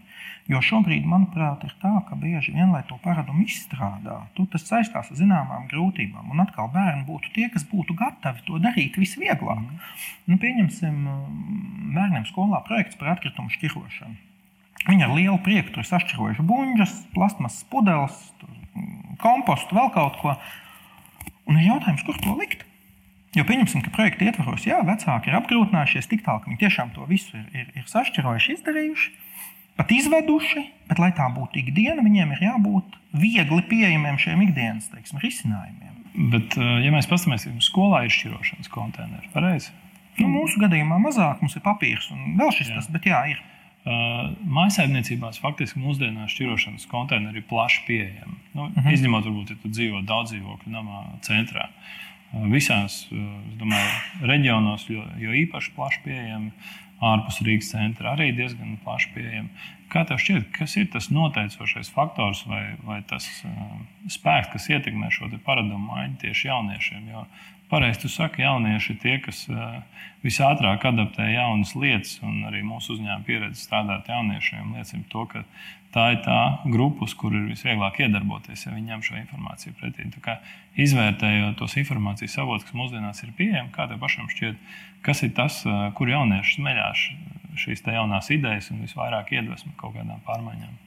Jo 0.47 0.61
šobrīd, 0.63 1.03
manuprāt, 1.11 1.65
ir 1.67 1.73
tā, 1.83 1.91
ka 2.07 2.15
bieži 2.21 2.53
vien, 2.55 2.71
lai 2.71 2.85
to 2.87 2.95
paradumu 3.03 3.43
izstrādātu, 3.43 4.45
tas 4.53 4.63
saistās 4.69 5.09
ar 5.11 5.19
zināmām 5.19 5.65
grūtībām. 5.73 6.29
Un 6.31 6.45
atkal 6.45 6.71
bērni 6.71 7.03
būtu 7.09 7.33
tie, 7.35 7.49
kas 7.51 7.67
būtu 7.67 7.97
gatavi 7.99 8.45
to 8.47 8.61
darīt 8.63 8.95
visvieglāk. 9.01 9.65
Nu, 10.31 10.39
pieņemsim, 10.39 11.03
bērniem 11.97 12.29
skolā 12.31 12.63
projekts 12.69 12.99
par 13.01 13.17
atkritumu 13.17 13.51
šķirošanu. 13.57 14.23
Viņi 14.87 15.03
ar 15.03 15.17
lielu 15.17 15.39
prieku 15.43 15.75
tur 15.75 15.89
sašķirojuši 15.89 16.47
buļbuļsaktas, 16.47 17.01
plasmasas 17.17 17.67
pudeles, 17.73 18.21
kompostu, 19.23 19.77
vēl 19.77 19.93
kaut 19.95 20.19
ko. 20.23 20.37
Un 21.47 21.61
ir 21.61 21.69
jautājums, 21.69 22.05
kur 22.07 22.19
to 22.23 22.35
likt? 22.39 22.65
Jo 23.37 23.45
pieņemsim, 23.45 23.83
ka 23.85 23.93
projekta 23.93 24.25
ietvaros, 24.25 24.65
jā, 24.65 24.79
vecāki 24.87 25.29
ir 25.29 25.37
apgrūtinājušies 25.37 26.09
tik 26.09 26.23
tālu, 26.25 26.41
ka 26.41 26.49
viņi 26.49 26.63
tiešām 26.63 26.93
to 26.95 27.05
visu 27.09 27.37
ir, 27.37 27.47
ir, 27.53 27.67
ir 27.77 27.89
sašķirojuši, 27.91 28.57
izdarījuši, 28.57 29.11
pat 29.77 29.93
izveduši, 29.93 30.63
bet, 30.89 31.03
lai 31.03 31.11
tā 31.17 31.27
būtu 31.35 31.61
ikdiena, 31.61 32.01
viņiem 32.07 32.33
ir 32.33 32.47
jābūt 32.47 32.97
viegli 33.21 33.61
pieejamiem 33.69 34.17
šiem 34.23 34.47
ikdienas 34.47 34.89
teiksim, 34.93 35.21
risinājumiem. 35.21 35.99
Bet, 36.33 36.57
eh, 36.57 36.79
ja 36.87 36.95
mēs 36.95 37.11
paskatāmies, 37.11 37.45
skolā 37.67 38.07
ir 38.07 38.15
šķirošanas 38.15 38.73
konteineri, 38.73 39.29
pareizi? 39.35 39.75
Nu, 40.17 40.31
mūsu 40.33 40.63
gadījumā 40.63 40.97
mazāk 41.03 41.43
mums 41.45 41.59
ir 41.59 41.65
papīrs 41.65 42.09
un 42.15 42.39
vēl 42.41 42.55
šis 42.57 42.71
jā. 42.71 42.79
tas, 42.79 42.89
bet 42.93 43.09
jā, 43.11 43.21
ir. 43.35 43.43
Mājsaimniecībās 43.87 45.39
faktiski 45.39 45.79
mūsdienās 45.79 46.33
šķirošanas 46.35 46.89
konteineri 46.91 47.39
ir 47.39 47.47
plaši 47.47 47.85
pieejami. 47.87 48.35
Nu, 48.57 48.67
-huh. 48.67 48.89
Izņemot, 48.93 49.29
varbūt, 49.29 49.53
ja 49.55 49.57
tu 49.63 49.71
dzīvo 49.71 50.03
daudz 50.03 50.33
dzīvokļu 50.33 50.73
namā 50.73 51.05
centrā. 51.23 51.69
Visās 52.51 53.07
domāju, 53.57 54.27
reģionos, 54.27 54.89
jo, 54.91 55.05
jo 55.23 55.31
īpaši 55.31 55.73
plaši 55.77 56.01
pieejami, 56.05 56.51
ārpus 57.01 57.41
Rīgas 57.45 57.71
centra 57.71 58.17
arī 58.17 58.33
diezgan 58.35 58.77
plaši 58.85 59.13
pieejami. 59.15 59.49
Kā 59.93 60.03
tev 60.05 60.19
šķiet, 60.19 60.49
kas 60.51 60.77
ir 60.77 60.89
tas 60.91 61.11
noteicošais 61.15 61.93
faktors 61.95 62.43
vai, 62.51 62.75
vai 62.83 63.03
tas 63.07 63.29
uh, 63.47 63.77
spēks, 64.11 64.51
kas 64.53 64.69
ietekmē 64.69 65.13
šo 65.15 65.31
paradumu 65.45 65.93
maiņu 65.93 66.17
tieši 66.25 66.49
jauniešiem? 66.49 67.09
Jo 67.13 67.27
Pareizi 67.71 68.05
tu 68.05 68.09
saki, 68.09 68.45
jaunieši 68.45 68.93
ir 68.95 68.99
tie, 69.03 69.15
kas 69.19 69.41
uh, 69.51 69.81
visātrāk 70.23 70.85
adaptē 70.87 71.25
jaunas 71.33 71.73
lietas, 71.75 72.13
un 72.23 72.45
arī 72.47 72.63
mūsu 72.63 72.95
uzņēmuma 72.95 73.27
pieredze 73.27 73.59
strādāt 73.59 74.07
jauniešiem 74.13 74.77
liecina 74.77 75.03
to, 75.11 75.25
ka 75.33 75.43
tā 75.97 76.05
ir 76.15 76.21
tā 76.23 76.39
grupa, 76.71 77.09
uz 77.09 77.17
kuru 77.19 77.41
ir 77.41 77.51
visvieglāk 77.51 77.99
iedarboties, 78.07 78.69
ja 78.69 78.75
viņi 78.75 78.93
ņem 78.93 79.05
šo 79.09 79.19
informāciju 79.19 79.75
pretī. 79.81 80.07
Izvērtējot 80.87 81.59
tos 81.59 81.75
informācijas 81.83 82.39
avotus, 82.45 82.69
kas 82.69 82.79
mūsdienās 82.79 83.27
ir 83.27 83.35
pieejami, 83.35 83.75
kā 83.75 83.91
tev 83.91 83.99
pašam 84.03 84.31
šķiet, 84.31 84.63
kas 85.03 85.27
ir 85.27 85.35
tas, 85.35 85.65
uh, 85.67 85.89
kur 85.99 86.15
jaunieši 86.15 86.61
smeļās 86.61 87.07
šīs 87.67 87.87
jaunās 87.99 88.31
idejas 88.31 88.71
un 88.71 88.87
visvairāk 88.87 89.35
iedvesmu 89.35 89.75
kaut 89.81 89.99
kādām 89.99 90.23
pārmaiņām? 90.29 90.86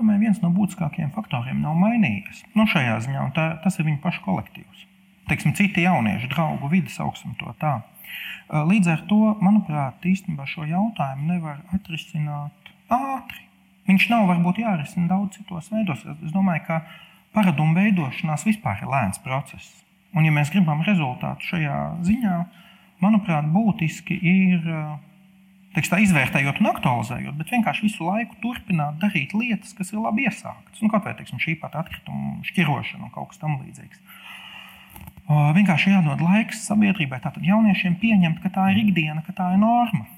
Domāju, 0.00 0.24
viens 0.24 0.40
no 0.42 0.50
būtiskākajiem 0.54 1.12
faktoriem 1.14 1.60
nav 1.62 1.76
mainījies. 1.78 2.44
Nu, 2.56 2.66
šajā 2.70 2.96
ziņā 3.06 3.26
tā, 3.36 3.46
tas 3.64 3.78
ir 3.78 3.86
viņa 3.86 4.00
paša 4.02 4.24
kolektīvs. 4.24 4.86
Teiksim, 5.30 5.54
citi 5.54 5.84
jaunieši, 5.84 6.30
draugu 6.32 6.70
vidi, 6.72 6.90
sauksim 6.90 7.36
to 7.38 7.52
tā. 7.60 7.76
Līdz 8.50 8.90
ar 8.90 9.04
to, 9.06 9.20
manuprāt, 9.44 10.02
īstenībā 10.02 10.48
šo 10.50 10.66
jautājumu 10.66 11.28
nevar 11.28 11.60
atrisināt 11.76 12.72
ātri. 12.90 13.44
Viņš 13.86 14.08
nav 14.10 14.26
varbūt 14.30 14.58
jārisina 14.62 15.06
daudz 15.10 15.38
citos 15.38 15.70
veidos. 15.70 16.02
Es 16.16 16.34
domāju, 16.34 16.64
ka 16.66 16.80
paradumu 17.36 17.78
veidošanās 17.78 18.46
vispār 18.48 18.82
ir 18.82 18.90
lēns 18.90 19.22
process. 19.22 19.84
Un, 20.16 20.26
ja 20.26 20.34
mēs 20.34 20.50
gribam 20.50 20.82
rezultātu 20.82 21.52
šajā 21.52 21.78
ziņā, 22.06 22.40
manuprāt, 23.02 23.46
būtiski 23.54 24.18
ir 24.18 24.66
teiks, 25.76 25.90
tā, 25.92 26.00
izvērtējot 26.04 26.60
un 26.62 26.70
aktualizējot, 26.72 27.36
bet 27.38 27.52
vienkārši 27.54 27.86
visu 27.86 28.06
laiku 28.06 28.38
turpināt 28.42 28.98
darīt 29.02 29.34
lietas, 29.36 29.74
kas 29.78 29.92
ir 29.94 30.02
labi 30.02 30.26
iesāktas. 30.28 30.82
Nu, 30.82 30.90
Kāpēc 30.92 31.20
teiksim, 31.20 31.40
šī 31.42 31.56
pat 31.62 31.76
atkrituma 31.80 32.40
šķirošana 32.48 33.06
un 33.08 33.14
kaut 33.14 33.32
kas 33.32 33.42
tamlīdzīgs. 33.42 34.00
Uh, 35.30 35.52
vienkārši 35.54 35.92
jādod 35.92 36.22
laiks 36.26 36.64
sabiedrībai, 36.66 37.20
tātad 37.22 37.44
jauniešiem 37.46 38.00
pieņemt, 38.02 38.40
ka 38.42 38.50
tā 38.56 38.70
ir 38.72 38.80
ikdiena, 38.82 39.22
ka 39.22 39.34
tā 39.36 39.52
ir 39.54 39.60
norma. 39.62 40.08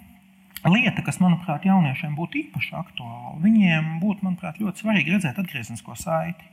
Lieta, 0.62 1.02
kas, 1.02 1.18
manuprāt, 1.18 1.66
jauniešiem 1.66 2.14
būtu 2.14 2.38
īpaši 2.44 2.76
aktuāla, 2.78 3.35
viņiem 3.42 3.99
būtu, 4.00 4.23
manuprāt, 4.23 4.61
ļoti 4.62 4.85
svarīgi 4.85 5.16
redzēt 5.16 5.40
atgrieznisko 5.42 5.97
saiti. 5.99 6.47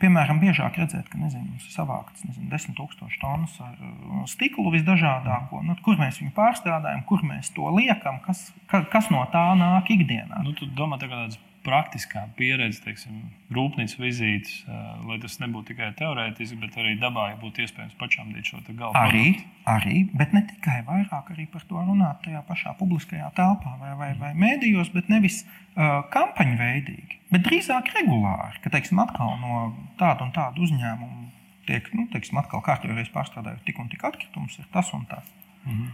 Piemēram, 0.00 0.38
biežāk 0.40 0.78
redzēt, 0.80 1.10
ka 1.12 1.18
nezinu, 1.20 1.44
mums 1.44 1.66
ir 1.68 1.74
savākts 1.74 2.24
nezinu, 2.24 2.48
10,000 2.48 3.20
tonnas 3.20 3.58
ar 3.60 3.74
uh, 3.76 4.22
stiklu 4.30 4.72
visdažādāko. 4.72 5.60
Nu, 5.66 5.76
kur 5.84 6.00
mēs 6.00 6.22
viņu 6.22 6.32
pārstrādājam, 6.38 7.04
kur 7.08 7.20
mēs 7.26 7.52
to 7.52 7.68
liekam, 7.76 8.22
kas, 8.24 8.46
kas 8.70 9.10
no 9.12 9.26
tā 9.34 9.50
nāk 9.60 9.92
ikdienā. 9.92 10.40
Nu, 10.46 10.56
tu 10.56 10.70
domā, 10.78 10.96
tā 11.02 11.10
kā 11.10 11.26
tāds 11.26 11.36
praktiskā 11.64 12.22
pieredze, 12.38 12.80
teiksim, 12.84 13.18
rūpnīcas 13.52 13.98
vizītes, 14.00 14.60
lai 15.06 15.18
tas 15.22 15.36
nebūtu 15.42 15.72
tikai 15.72 15.90
teorētiski, 15.98 16.58
bet 16.62 16.76
arī 16.80 16.94
dabā 17.00 17.30
ja 17.32 17.38
būtu 17.40 17.64
iespējams 17.64 17.96
pašamdīt 18.00 18.50
šo 18.50 18.60
galvu. 18.68 18.94
Arī, 18.96 19.24
arī, 19.68 20.04
bet 20.16 20.32
ne 20.36 20.44
tikai 20.48 20.80
vairāk 20.88 21.32
arī 21.34 21.46
par 21.52 21.66
to 21.68 21.82
runāt 21.84 22.22
tajā 22.24 22.40
pašā 22.48 22.74
publiskajā 22.80 23.32
telpā 23.36 23.74
vai, 23.82 23.92
vai, 23.98 24.12
vai 24.20 24.32
mēdījos, 24.46 24.92
bet 24.94 25.10
nevis 25.12 25.42
uh, 25.44 26.00
kampaņu 26.14 26.56
veidīgi, 26.60 27.20
bet 27.34 27.44
drīzāk 27.48 27.92
regulāri, 27.98 28.62
ka, 28.64 28.72
teiksim, 28.76 29.02
atkal 29.04 29.36
no 29.42 29.66
tādu 30.00 30.28
un 30.28 30.32
tādu 30.36 30.64
uzņēmumu 30.68 31.28
tiek, 31.68 31.92
nu, 31.94 32.08
teiksim, 32.14 32.40
atkal 32.40 32.64
kārtīgi 32.64 33.10
pārstrādājot 33.14 33.66
tik 33.68 33.78
un 33.82 33.92
tik 33.92 34.08
atkritumus, 34.08 34.58
ir 34.58 34.72
tas 34.72 34.90
un 34.96 35.04
tas. 35.10 35.28
-hmm. 35.66 35.88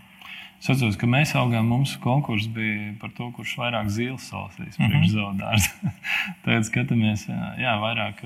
Es 0.60 0.70
atceros, 0.72 0.96
ka 0.96 1.06
mēs 1.06 1.34
augām, 1.36 1.68
mums 1.68 1.96
konkurss 2.00 2.48
bija 2.48 2.94
par 3.00 3.10
to, 3.16 3.28
kurš 3.36 3.56
vairāk 3.60 3.90
zīles 3.92 4.24
salasīs 4.30 4.78
mm 4.78 4.84
-hmm. 4.84 4.88
priekš 4.88 5.10
zoodārza. 5.12 5.92
Tagad 6.44 6.64
skatāmies, 6.64 7.26
jā, 7.60 7.74
vairāk 7.82 8.24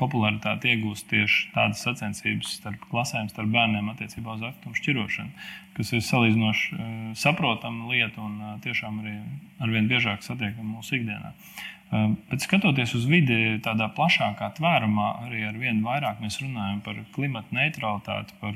popularitāti 0.00 0.72
iegūst 0.72 1.08
tieši 1.10 1.50
tādas 1.54 1.82
sacensības 1.84 2.54
starp 2.58 2.86
klasēm, 2.90 3.28
starp 3.32 3.52
bērniem 3.52 3.90
attiecībā 3.92 4.38
uz 4.38 4.46
aktumu 4.48 4.78
šķirošanu, 4.78 5.48
kas 5.76 5.92
ir 5.94 6.06
salīdzinoši 6.06 6.86
saprotama 7.20 7.90
lieta 7.92 8.24
un 8.24 8.40
tiešām 8.64 9.02
arī 9.04 9.18
arvien 9.60 9.90
biežāk 9.90 10.24
satiekama 10.26 10.78
mūsu 10.78 10.98
ikdienā. 11.00 11.34
Bet 12.30 12.44
skatoties 12.44 12.92
uz 12.94 13.06
vidi 13.10 13.58
tādā 13.64 13.88
plašākā 13.96 14.52
tvērumā, 14.58 15.08
arī 15.26 15.42
ar 15.48 15.56
vien 15.58 15.80
vairāk 15.82 16.20
mēs 16.22 16.38
runājam 16.38 16.78
par 16.86 17.00
klimatu 17.16 17.56
neutralitāti, 17.56 18.36
par 18.42 18.54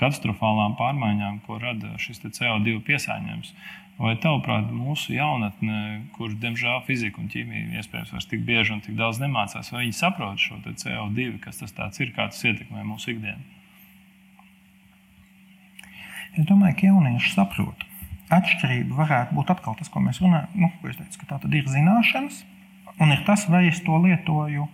katastrofālām 0.00 0.76
pārmaiņām, 0.80 1.40
ko 1.46 1.56
rada 1.60 1.94
šis 2.00 2.20
CO2 2.26 2.80
piesārņojums. 2.84 3.54
Vai 4.00 4.14
tavuprāt, 4.16 4.70
mūsu 4.72 5.12
jaunatne, 5.12 6.06
kur 6.14 6.32
diemžēl 6.40 6.78
fizika 6.86 7.20
un 7.20 7.28
ķīmija 7.28 7.82
iespējams 7.82 8.14
vairs 8.14 8.28
tik 8.30 8.46
bieži 8.48 8.72
un 8.72 8.80
tik 8.80 8.96
daudz 8.96 9.20
nemācās, 9.20 9.68
vai 9.74 9.82
viņi 9.84 9.96
saprot 9.98 10.40
šo 10.40 10.56
CO2, 10.64 11.34
kas 11.44 11.60
tas 11.60 12.00
ir, 12.00 12.14
kā 12.16 12.30
tas 12.32 12.40
ietekmē 12.48 12.86
mūsu 12.88 13.12
ikdienu? 13.12 13.44
Es 16.38 16.46
domāju, 16.48 16.78
ka 16.78 16.88
jaunieši 16.88 17.34
saprot. 17.34 17.84
Atšķirība 18.32 18.96
varētu 19.02 19.36
būt 19.36 19.52
atkal 19.52 19.76
tas, 19.76 19.90
ko 19.92 20.00
mēs 20.00 20.22
runājam. 20.22 20.48
Nu, 20.54 20.70
ko 20.80 20.92
teicu, 20.94 21.26
tā 21.26 21.36
tad 21.42 21.60
ir 21.60 21.68
zināšanas, 21.68 22.44
un 23.02 23.12
ir 23.12 23.24
tas, 23.26 23.48
vai 23.52 23.66
es 23.68 23.82
to 23.84 23.98
lietoju 24.00 24.68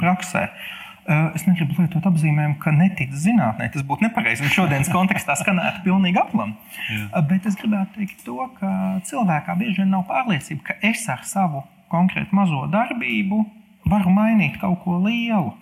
praksē. 0.00 0.46
Mm. 0.46 0.54
Eh, 0.54 0.89
es 1.08 1.46
negribu 1.48 1.76
lietot 1.78 2.06
apzīmējumu, 2.10 2.58
ka 2.62 2.72
netic 2.74 3.14
zinātnē. 3.16 3.70
Tas 3.72 3.86
būtu 3.86 4.06
nepareizi. 4.06 4.50
Šodienas 4.52 4.90
kontekstā 4.92 5.36
skanētu 5.40 5.84
pilnīgi 5.86 6.20
aplam. 6.20 6.56
Jā. 6.90 7.22
Bet 7.30 7.48
es 7.48 7.56
gribētu 7.60 7.98
teikt 7.98 8.24
to, 8.26 8.38
ka 8.58 8.72
cilvēkā 9.08 9.56
bieži 9.60 9.82
vien 9.82 9.92
nav 9.94 10.06
pārliecība, 10.10 10.70
ka 10.70 10.78
es 10.90 11.06
ar 11.12 11.24
savu 11.28 11.64
konkrētu 11.90 12.36
mazo 12.36 12.66
darbību 12.70 13.42
varu 13.90 14.12
mainīt 14.14 14.60
kaut 14.60 14.82
ko 14.84 15.00
lielu. 15.02 15.54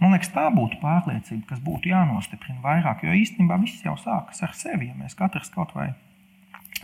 Man 0.00 0.14
liekas, 0.14 0.32
tā 0.34 0.46
būtu 0.52 0.80
pārliecība, 0.82 1.46
kas 1.52 1.60
būtu 1.64 1.90
jānostiprina 1.92 2.60
vairāk. 2.64 3.04
Jo 3.06 3.14
īstenībā 3.16 3.58
viss 3.62 3.84
jau 3.84 3.94
sākas 4.00 4.42
ar 4.44 4.54
sevi. 4.58 4.90
Ja 4.90 4.98
mēs 4.98 5.16
katrs 5.18 5.52
kaut 5.54 5.74
vai 5.76 5.92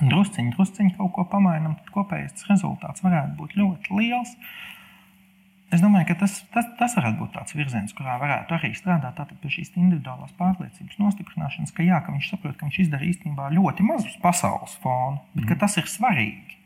drusciņi, 0.00 0.55
drusciņi 0.55 0.95
kaut 0.97 1.12
ko 1.17 1.26
pamainām, 1.29 1.76
tad 1.81 1.90
kopējais 1.95 2.47
rezultāts 2.49 3.05
varētu 3.05 3.37
būt 3.40 3.57
ļoti 3.61 3.99
liels. 3.99 4.37
Es 5.71 5.83
domāju, 5.83 6.09
ka 6.09 6.17
tas, 6.25 6.33
tas, 6.50 6.67
tas 6.81 6.95
varētu 6.99 7.21
būt 7.21 7.35
tāds 7.37 7.55
virziens, 7.55 7.93
kurā 7.95 8.17
varētu 8.19 8.57
arī 8.57 8.73
strādāt 8.75 9.21
pie 9.39 9.50
šīs 9.55 9.71
individuālās 9.79 10.33
pārliecības 10.39 10.99
nostiprināšanas, 10.99 11.75
ka, 11.77 11.85
jā, 11.87 12.00
ka 12.03 12.15
viņš 12.15 12.31
saprot, 12.33 12.57
ka 12.59 12.67
viņš 12.67 12.79
izdara 12.85 13.07
īstenībā 13.07 13.53
ļoti 13.55 13.87
mazus 13.87 14.17
pasaules 14.23 14.75
fonu, 14.83 15.21
bet 15.37 15.47
mm. 15.47 15.61
tas 15.62 15.79
ir 15.79 15.87
svarīgi. 15.87 16.59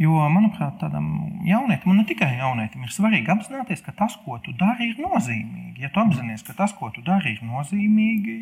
Jo, 0.00 0.16
manuprāt, 0.32 0.78
tādam 0.80 1.10
jaunietim, 1.46 1.92
un 1.92 2.00
ne 2.00 2.06
tikai 2.08 2.32
jaunietim, 2.38 2.82
ir 2.82 2.94
svarīgi 2.96 3.30
apzināties, 3.30 3.84
ka 3.84 3.92
tas, 3.94 4.16
ko 4.24 4.40
tu 4.42 4.56
dari, 4.58 4.88
ir 4.90 5.04
nozīmīgi. 5.04 5.84
Ja 5.84 5.92
tu 5.92 6.02
apzinājies, 6.02 6.42
ka 6.48 6.56
tas, 6.64 6.72
ko 6.74 6.88
tu 6.96 7.04
dari, 7.04 7.36
ir 7.36 7.44
nozīmīgi, 7.46 8.38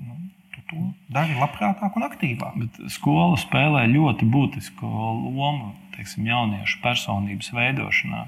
nu, 0.00 0.16
tu 0.56 0.64
to 0.72 0.88
dari 1.12 1.36
labprātāk 1.38 2.00
un 2.00 2.08
aktīvāk. 2.08 2.56
Bet 2.64 2.80
skola 2.96 3.38
spēlē 3.38 3.84
ļoti 3.92 4.26
būtisku 4.32 4.90
lomu 5.36 5.74
teiksim, 5.94 6.24
jauniešu 6.26 6.80
personības 6.82 7.52
veidošanā. 7.52 8.24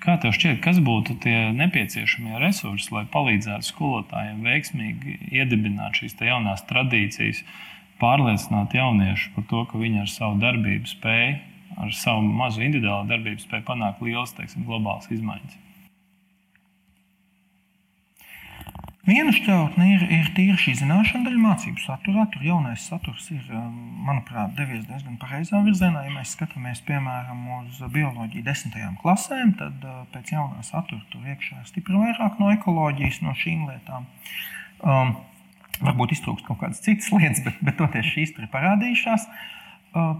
Kā 0.00 0.14
tev 0.16 0.32
šķiet, 0.32 0.62
kas 0.64 0.78
būtu 0.80 1.18
tie 1.20 1.50
nepieciešamie 1.52 2.38
resursi, 2.40 2.88
lai 2.94 3.02
palīdzētu 3.12 3.68
skolotājiem 3.68 4.38
veiksmīgi 4.46 5.16
iedibināt 5.28 6.00
šīs 6.00 6.16
jaunās 6.24 6.64
tradīcijas, 6.70 7.42
pārliecināt 8.00 8.72
jauniešus 8.78 9.34
par 9.34 9.44
to, 9.50 9.64
ka 9.68 9.80
viņi 9.82 10.00
ar 10.06 10.08
savu 10.08 10.40
darbību 10.40 10.88
spēj, 10.88 11.34
ar 11.84 11.92
savu 11.92 12.24
mazu 12.24 12.64
individuālu 12.64 13.12
darbību 13.12 13.44
spēj 13.44 13.66
panākt 13.68 14.00
lielas, 14.06 14.32
teiksim, 14.38 14.64
globālas 14.68 15.10
izmaiņas? 15.12 15.58
Viena 19.08 19.32
šķautne 19.32 19.86
ir, 19.94 20.02
ir 20.12 20.26
tīra 20.36 20.58
šī 20.60 20.74
zināšana 20.82 21.24
daļa 21.24 21.40
mācību 21.40 21.80
saturā. 21.80 22.26
Tur 22.34 22.42
jaunais 22.44 22.82
saturs 22.84 23.30
ir, 23.32 23.40
um, 23.48 23.72
manuprāt, 24.04 24.52
devies 24.58 24.84
diezgan 24.90 25.16
pareizā 25.22 25.62
virzienā. 25.64 26.02
Ja 26.04 26.12
mēs 26.12 26.34
skatāmies, 26.36 26.82
piemēram, 26.84 27.40
uz 27.62 27.80
bioloģiju 27.94 28.44
desmitajām 28.44 28.98
klasēm, 29.00 29.54
tad 29.56 29.86
uh, 29.88 30.02
pēc 30.12 30.34
jaunā 30.34 30.60
satura 30.68 31.00
tur 31.14 31.32
iekšā 31.32 31.62
ir 31.62 31.70
stipri 31.70 31.96
vairāk 31.96 32.36
no 32.42 32.52
ekoloģijas, 32.52 33.22
no 33.24 33.32
šīm 33.40 33.64
lietām. 33.70 34.04
Um, 34.84 35.16
varbūt 35.80 36.12
iztrūkst 36.18 36.44
kaut 36.50 36.60
kādas 36.60 36.84
citas 36.84 37.08
lietas, 37.16 37.40
bet, 37.46 37.56
bet 37.64 37.80
toties 37.80 38.12
šīs 38.12 38.36
tur 38.36 38.44
ir 38.44 38.52
parādījušās. 38.52 39.28
Uh, 39.96 40.18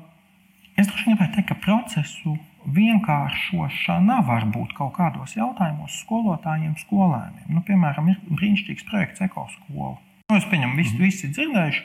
es 0.80 0.88
droši 0.88 1.10
vien 1.10 1.20
gribētu 1.20 1.36
teikt, 1.36 1.52
ka 1.52 1.60
procesu 1.68 2.38
vienkāršošana 2.68 4.20
var 4.28 4.46
būt 4.52 4.74
kaut 4.76 4.92
kādos 4.98 5.36
jautājumos 5.36 5.96
skolotājiem, 6.04 6.76
skolēniem. 6.82 7.48
Nu, 7.54 7.64
piemēram, 7.66 8.10
ir 8.12 8.20
brīnišķīgs 8.28 8.86
projekts 8.90 9.24
ekoskola. 9.24 9.96
Nu, 10.30 10.38
es 10.38 10.46
pieņemu, 10.50 10.76
visi, 10.78 10.94
mhm. 10.94 11.04
visi 11.04 11.32
dzirdējuši. 11.34 11.84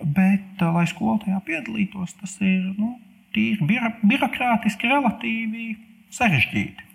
Bet, 0.00 0.62
lai 0.64 0.86
skola 0.88 1.18
tajā 1.20 1.38
piedalītos, 1.44 2.14
tas 2.22 2.38
ir 2.40 2.62
nu, 2.78 2.94
tīri 3.36 3.66
birokrātiski, 4.00 4.88
relatīvi 4.88 5.74
sarežģīti. 6.14 6.86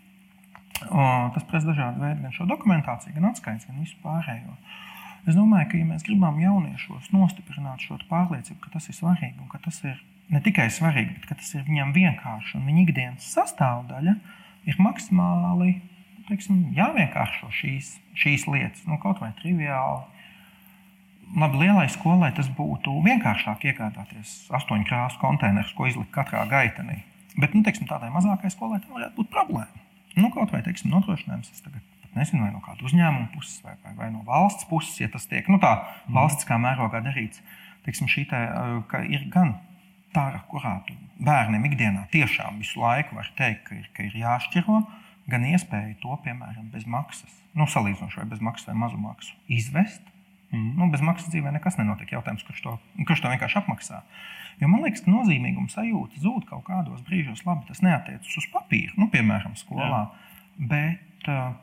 Tas 0.81 1.45
prasa 1.47 1.69
dažādu 1.69 2.01
veidu 2.01 2.25
gan 2.25 2.33
šo 2.35 2.47
dokumentāciju, 2.49 3.13
gan 3.15 3.29
atskaites, 3.29 3.67
gan 3.69 3.77
visu 3.79 3.95
pārējo. 4.03 4.57
Es 5.25 5.33
domāju, 5.33 5.71
ka, 5.71 5.79
ja 5.79 5.87
mēs 5.89 6.05
gribam 6.05 6.37
jauniešos 6.37 7.09
nostiprināt 7.13 7.81
šo 7.81 7.97
pārliecību, 8.09 8.59
ka 8.61 8.75
tas 8.75 8.89
ir 8.91 8.97
svarīgi 8.97 9.41
un 9.41 9.49
ka 9.49 9.61
tas 9.63 9.81
ir 9.85 9.97
ne 10.29 10.41
tikai 10.45 10.67
svarīgi, 10.73 11.17
bet 11.23 11.39
tas 11.39 11.53
ir 11.57 11.65
viņam 11.65 11.93
vienkārši 11.95 12.59
un 12.59 12.67
viņa 12.69 12.83
ikdienas 12.83 13.29
sastāvdaļa, 13.33 14.15
ir 14.69 14.81
maksimāli 14.81 15.71
teiksim, 16.29 16.67
jāvienkāršo 16.75 17.49
šīs, 17.53 17.95
šīs 18.17 18.45
lietas, 18.49 18.85
nu, 18.89 18.99
kaut 19.01 19.21
vai 19.23 19.31
triviāli. 19.39 20.05
Labi, 21.35 21.63
lielai 21.63 21.87
skolai 21.89 22.29
tas 22.37 22.47
būtu 22.53 22.93
vienkāršāk 23.05 23.65
iegādāties 23.71 24.35
astoņu 24.55 24.85
krāsu 24.89 25.19
konteinerus, 25.21 25.73
ko 25.77 25.89
izlikt 25.89 26.13
katrā 26.13 26.45
gaitenī. 26.49 27.01
Bet 27.35 27.57
nu, 27.57 27.63
teiksim, 27.65 27.89
tādai 27.89 28.11
mazākai 28.13 28.53
skolai 28.53 28.79
tā 28.83 28.93
varētu 28.93 29.17
būt 29.17 29.33
problēma. 29.33 29.83
Nu, 30.15 30.29
kaut 30.31 30.53
vai 30.53 30.61
teiksim, 30.63 30.93
nodrošinājums, 30.93 31.49
es 31.51 31.65
tagad 31.65 31.81
nezinu, 32.17 32.45
vai 32.45 32.51
no 32.53 32.61
kāda 32.63 32.85
uzņēmuma 32.87 33.29
puses, 33.35 33.59
vai, 33.65 33.75
vai, 33.83 33.93
vai 33.99 34.09
no 34.13 34.23
valsts 34.27 34.67
puses, 34.69 34.97
ja 35.01 35.09
tas 35.11 35.27
tiek 35.31 35.47
nu, 35.51 35.59
tā 35.63 35.75
valstiskā 36.11 36.57
mērogā 36.61 37.03
darīts. 37.05 37.43
Teiksim, 37.85 38.09
te, 38.29 38.41
ir 39.13 39.27
gan 39.33 39.57
tā, 40.15 40.25
kurā 40.49 40.79
bērniem 41.21 41.67
ikdienā 41.69 42.07
tiešām 42.13 42.59
visu 42.61 42.81
laiku 42.81 43.17
var 43.19 43.29
teikt, 43.37 43.67
ka 43.67 43.77
ir, 43.77 43.89
ka 43.95 44.07
ir 44.07 44.17
jāšķiro, 44.23 44.81
gan 45.31 45.45
iespēja 45.51 45.97
to, 46.01 46.15
piemēram, 46.25 46.69
bez 46.73 46.87
maksas, 46.89 47.31
nu, 47.57 47.67
salīdzinoši 47.69 48.21
vai 48.21 48.27
bez 48.33 48.43
maksas 48.43 48.69
vai 48.71 48.77
mazu 48.85 48.99
maksu, 49.01 49.35
izvest. 49.51 50.13
Mm. 50.53 50.75
Nu, 50.77 50.87
bez 50.93 51.01
maksas 51.03 51.31
dzīvē 51.33 51.51
nekas 51.55 51.79
nenotiek. 51.79 52.13
Jautājums, 52.15 52.45
kurš 52.47 52.61
to, 52.63 52.75
kurš 53.07 53.23
to 53.23 53.31
vienkārši 53.31 53.59
apmaksā. 53.63 54.01
Jo 54.61 54.69
man 54.71 54.85
liekas, 54.85 55.01
ka 55.03 55.11
nozīmīguma 55.11 55.71
sajūta 55.73 56.21
zūd 56.21 56.45
kaut 56.47 56.63
kādos 56.69 57.01
brīžos. 57.07 57.41
Labi, 57.47 57.65
tas 57.67 57.81
neatiecas 57.83 58.37
uz 58.39 58.47
papīra, 58.53 58.93
nu, 58.99 59.09
piemēram, 59.11 59.57
skolā. 59.59 60.05
Jā. 60.05 60.35
Bet 60.69 61.27
uh, 61.27 61.57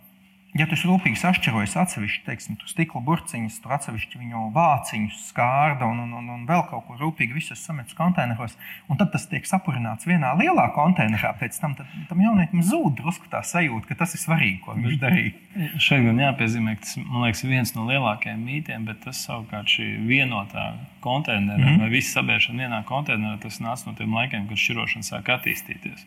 Ja 0.52 0.66
tu 0.68 0.76
rūpīgi 0.76 1.16
sašķirojies 1.16 1.78
atsevišķi, 1.80 2.26
teiksim, 2.26 2.56
tu 2.60 2.66
stikla 2.68 3.00
burciņus, 3.06 3.54
tur 3.64 3.72
atsevišķi 3.78 4.18
viņu 4.20 4.42
vāciņus, 4.52 5.22
skārda 5.30 5.88
un, 5.88 6.02
un, 6.04 6.10
un, 6.18 6.26
un 6.34 6.42
vēl 6.48 6.66
kaut 6.68 6.84
ko 6.84 6.96
rūpīgi 7.00 7.32
visus 7.38 7.62
sametus 7.64 7.96
konteineros, 7.96 8.58
un 8.92 9.00
tad 9.00 9.14
tas 9.14 9.24
tiek 9.30 9.48
sapurināts 9.48 10.04
vienā 10.04 10.34
lielā 10.36 10.66
konteinerā, 10.76 11.32
pēc 11.40 11.56
tam 11.62 11.72
tad, 11.78 11.88
tam 12.10 12.20
jaunietim 12.20 12.60
zūd 12.68 13.00
drusku 13.00 13.32
tā 13.32 13.40
sajūta, 13.48 13.88
ka 13.88 14.02
tas 14.04 14.12
ir 14.12 14.20
svarīgi, 14.26 14.60
ko 14.66 14.76
viņš 14.76 15.00
darīja. 15.00 15.32
Šeit 15.80 16.04
gan 16.04 16.20
jāpiezīmē, 16.20 16.76
ka 16.76 16.84
tas 16.84 17.00
man 17.00 17.24
liekas 17.24 17.44
viens 17.48 17.72
no 17.78 17.88
lielākajiem 17.88 18.44
mītiem, 18.44 18.84
bet 18.92 19.00
tas 19.06 19.24
savukārt 19.24 19.72
šī 19.72 19.88
vienotā 20.04 20.74
konteinera 21.00 21.56
mm 21.56 21.64
-hmm. 21.64 21.80
vai 21.80 21.90
viss 21.96 22.12
sabiedrība 22.12 22.68
vienā 22.68 22.84
konteinerā, 22.84 23.40
tas 23.40 23.60
nāca 23.60 23.88
no 23.88 23.96
tiem 23.96 24.12
laikiem, 24.20 24.48
kad 24.52 24.60
šķirošana 24.60 25.08
sāk 25.08 25.32
attīstīties. 25.32 26.04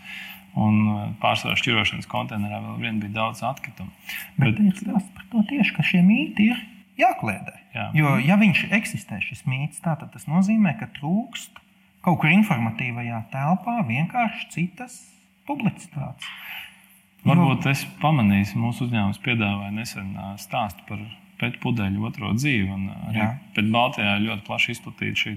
Un 0.56 0.75
uh, 0.88 1.00
pārsvarā 1.20 1.58
šķirošanas 1.60 2.08
konteinerā 2.08 2.62
vēl 2.80 3.00
bija 3.02 3.12
daudz 3.18 3.42
atkritumu. 3.44 3.92
Bet, 4.36 4.60
ir 4.60 4.74
stāsts 4.75 5.12
par 5.15 5.27
to 5.32 5.44
tieši, 5.50 5.75
ka 5.77 5.86
šie 5.86 6.01
mīti 6.06 6.50
ir 6.51 6.63
jākliedē. 7.00 7.56
Jā. 7.75 7.86
Jo, 7.96 8.15
ja 8.24 8.38
viņš 8.39 8.65
eksistē, 8.75 9.20
šis 9.24 9.46
mīts, 9.50 9.82
tad 9.84 10.04
tas 10.12 10.27
nozīmē, 10.32 10.75
ka 10.80 10.89
trūkst 10.98 11.62
kaut 12.06 12.20
kur 12.22 12.32
informatīvajā 12.32 13.24
telpā 13.34 13.80
vienkārši 13.88 14.50
citas 14.54 15.00
publicitātes. 15.48 16.27
Varbūt 17.25 17.65
es 17.72 17.82
pamanīju, 18.04 18.60
mūsu 18.62 18.86
uzņēmums 18.86 19.22
piedāvāja 19.25 19.74
nesen 19.74 20.12
stāstu 20.42 20.86
par 20.89 21.01
pēc 21.42 21.58
pudeļu 21.63 22.06
otro 22.06 22.32
dzīvi. 22.38 22.75
Arī 23.10 23.25
pēc 23.56 23.72
Baltijā 23.74 24.13
ļoti 24.22 24.46
plaši 24.46 24.75
izplatīta 24.75 25.24
šī 25.24 25.34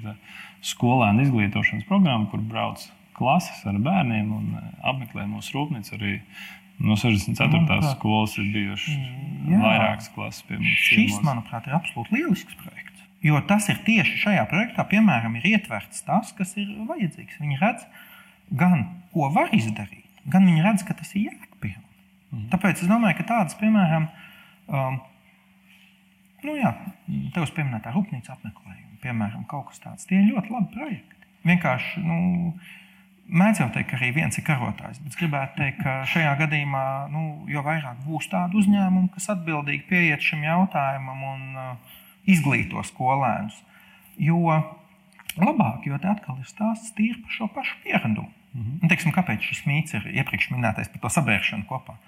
skolēnu 0.75 1.25
izglītošanas 1.25 1.88
programma, 1.88 2.28
kur 2.31 2.45
brauc 2.45 2.85
klases 3.17 3.64
ar 3.67 3.81
bērniem 3.83 4.31
un 4.37 4.52
apmeklē 4.87 5.25
mūsu 5.31 5.57
rūpnīcu. 5.57 5.97
Arī 5.97 6.14
no 6.78 6.97
64. 6.99 7.49
Manuprāt, 7.52 7.88
skolas 7.97 8.37
ir 8.38 8.50
bijušas 8.54 8.99
vairākas 9.49 10.11
klases. 10.14 10.44
Šis, 10.49 11.14
ciemos. 11.14 11.25
manuprāt, 11.26 11.66
ir 11.68 11.76
absolūti 11.78 12.18
lielisks 12.18 12.58
projekts. 12.61 13.06
Jo 13.25 13.40
tas 13.49 13.66
ir 13.73 13.80
tieši 13.87 14.20
šajā 14.23 14.44
projektā, 14.50 14.85
piemēram, 14.87 15.35
ir 15.40 15.49
ietverts 15.56 16.05
tas, 16.07 16.31
kas 16.38 16.55
ir 16.61 16.70
vajadzīgs. 16.87 17.40
Viņi 17.42 17.59
redz, 17.59 17.87
gan 18.55 18.87
ko 19.14 19.31
var 19.35 19.50
izdarīt, 19.57 20.07
gan 20.31 20.46
viņi 20.46 20.64
redz, 20.66 20.87
ka 20.87 20.94
tas 20.98 21.11
ir 21.16 21.26
jēgpilni. 21.26 21.85
Mm. 22.31 22.48
Tāpēc 22.53 22.85
es 22.85 22.90
domāju, 22.90 23.18
ka 23.18 23.26
tādas, 23.33 23.57
piemēram, 23.59 24.07
um, 24.70 25.00
nu 26.46 26.57
jā, 26.61 26.74
tevs 27.35 27.55
pieminētā 27.57 27.94
rūpnīca 27.94 28.37
apmeklējuma, 28.37 29.00
piemēram, 29.03 29.46
kaut 29.50 29.72
kas 29.72 29.83
tāds, 29.83 30.07
tie 30.07 30.20
ir 30.20 30.31
ļoti 30.31 30.55
labi 30.55 30.70
projekti. 30.76 31.18
Vienkārši, 31.48 32.05
nu, 32.05 32.18
Mēdz 33.29 33.59
jau 33.61 33.67
teikt, 33.69 33.91
ka 33.91 33.99
arī 33.99 34.09
viens 34.17 34.38
ir 34.41 34.45
karotājs, 34.47 35.03
bet 35.05 35.17
gribētu 35.21 35.59
teikt, 35.59 35.83
ka 35.83 35.99
šajā 36.09 36.31
gadījumā 36.41 36.85
nu, 37.12 37.23
jo 37.53 37.61
vairāk 37.67 37.99
būs 38.07 38.31
tādu 38.33 38.57
uzņēmumu, 38.62 39.11
kas 39.12 39.29
atbildīgi 39.35 39.85
pieiet 39.91 40.25
šim 40.25 40.47
jautājumam 40.47 41.25
un 41.29 41.43
uh, 41.61 41.99
izglīto 42.25 42.81
skolēnus, 42.88 43.59
jo 44.17 44.41
labāk, 45.37 45.85
jo 45.85 45.99
te 46.01 46.09
atkal 46.09 46.38
ir 46.41 46.49
stāsts 46.49 46.95
tīri 46.97 47.21
par 47.21 47.35
šo 47.35 47.49
pašu 47.53 47.77
pieradumu. 47.85 48.31
Mm 48.55 48.62
-hmm. 48.62 48.79
Un, 48.83 48.88
teiksim, 48.88 49.12
kāpēc 49.12 49.45
šis 49.45 49.67
mīts 49.67 49.95
ir 49.95 50.09
iepriekš 50.09 50.49
minētais 50.55 50.88
par 50.88 51.01
to 51.01 51.09
sabēršanu 51.09 51.69
kopā? 51.69 51.99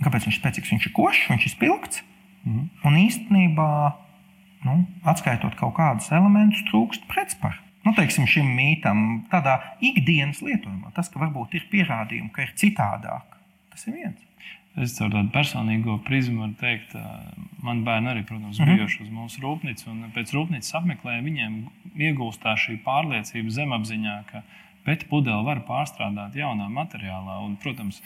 Kāpēc 0.00 0.24
viņš 0.24 0.38
ir 0.38 0.40
spēcīgs? 0.40 0.72
Viņš 0.72 0.86
ir 0.86 0.92
košs, 0.92 1.28
viņš 1.28 1.44
ir 1.46 1.52
spilgts. 1.52 2.02
Mm 2.44 2.52
-hmm. 2.52 2.68
Un 2.88 2.96
īstenībā, 2.96 3.92
nu, 4.64 4.86
atskaitot 5.04 5.54
kaut 5.54 5.74
kādus 5.76 6.12
elementus, 6.12 6.64
trūkst 6.72 7.04
pretspār 7.12 7.60
nu, 7.86 7.94
teiksim, 7.96 8.26
šim 8.30 8.50
mītam, 8.56 9.22
tādā 9.32 9.58
ikdienas 9.84 10.42
lietojumā. 10.44 10.92
Tas, 10.96 11.10
ka 11.12 11.22
varbūt 11.22 11.56
ir 11.58 11.68
pierādījumi, 11.72 12.30
ka 12.34 12.46
ir 12.46 12.54
citādāk, 12.58 13.38
tas 13.72 13.88
ir 13.88 13.98
viens. 14.00 14.28
Es 14.80 14.94
caur 14.96 15.10
tādu 15.12 15.28
personīgo 15.34 15.98
prizmu 16.06 16.46
varu 16.46 16.54
teikt, 16.56 16.94
man 17.60 17.82
bērni 17.84 18.08
arī, 18.14 18.22
protams, 18.24 18.56
mm 18.58 18.64
-hmm. 18.64 18.78
bijuši 18.80 19.02
uz 19.02 19.10
mūsu 19.12 19.42
rūpnīcu. 19.44 19.96
Pēc 20.14 20.32
rūpnīcas 20.32 20.76
apmeklējuma 20.78 21.28
viņiem 21.28 21.58
iegūstā 22.08 22.54
šī 22.56 22.78
pārliecība 22.86 23.52
zemapziņā, 23.52 24.14
ka 24.30 24.42
pēc 24.86 25.04
pudeli 25.10 25.44
var 25.44 25.60
pārstrādāt 25.68 26.38
jaunā 26.40 26.70
materiālā. 26.72 27.44
Un, 27.44 27.56
protams, 27.56 28.00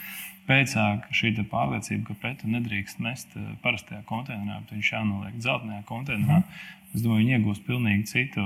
pēcāk 0.49 1.07
šī 1.15 1.37
pārliecība, 1.51 2.05
ka 2.09 2.15
pētu 2.25 2.51
nedrīkst 2.51 2.99
mest 2.99 3.39
parastajā 3.62 4.03
konteinerā, 4.11 4.61
bet 4.61 4.75
viņš 4.75 4.93
jānoliek 4.93 5.39
dzeltenajā 5.39 5.83
konteinerā. 5.85 6.39
Mm 6.39 6.43
-hmm. 6.43 6.95
Es 6.95 7.03
domāju, 7.03 7.23
viņi 7.23 7.39
iegūst 7.39 7.67
pilnīgi 7.67 8.05
citu 8.05 8.43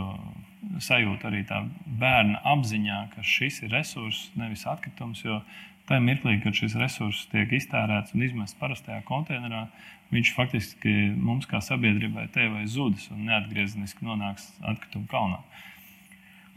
sajūta 0.79 1.31
arī 1.31 1.43
tā 1.49 1.65
bērna 2.01 2.41
apziņā, 2.53 3.01
ka 3.15 3.25
šis 3.27 3.63
ir 3.65 3.75
resurss, 3.75 4.31
nevis 4.39 4.67
atkritums. 4.71 5.25
Jo 5.25 5.41
tajā 5.91 6.03
mirklī, 6.05 6.37
kad 6.45 6.55
šis 6.55 6.77
resurss 6.79 7.27
tiek 7.33 7.51
iztērēts 7.59 8.15
un 8.15 8.27
izmests 8.27 8.59
parastajā 8.61 9.01
konteinerā, 9.09 9.67
viņš 10.15 10.35
faktiski 10.37 10.95
mums 11.17 11.49
kā 11.51 11.63
sabiedrībai 11.65 12.29
te 12.35 12.47
vai 12.53 12.67
zudis 12.71 13.09
un 13.15 13.27
neatgriezeniski 13.27 14.07
nonāks 14.07 14.51
atkrituma 14.63 15.11
kalnā. 15.11 15.43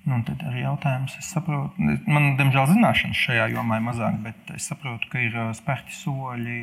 Nu, 0.04 0.18
tad 0.28 0.42
arī 0.44 0.66
jautājums, 0.66 1.14
es 1.16 1.30
saprotu, 1.32 1.80
man, 1.80 2.34
diemžēl, 2.36 2.74
zināšanas 2.74 3.20
šajā 3.24 3.46
jomā 3.54 3.78
ir 3.80 3.86
mazāk, 3.86 4.18
bet 4.26 4.50
es 4.52 4.66
saprotu, 4.68 5.08
ka 5.14 5.22
ir 5.24 5.38
spērti 5.56 5.96
soļi 5.96 6.58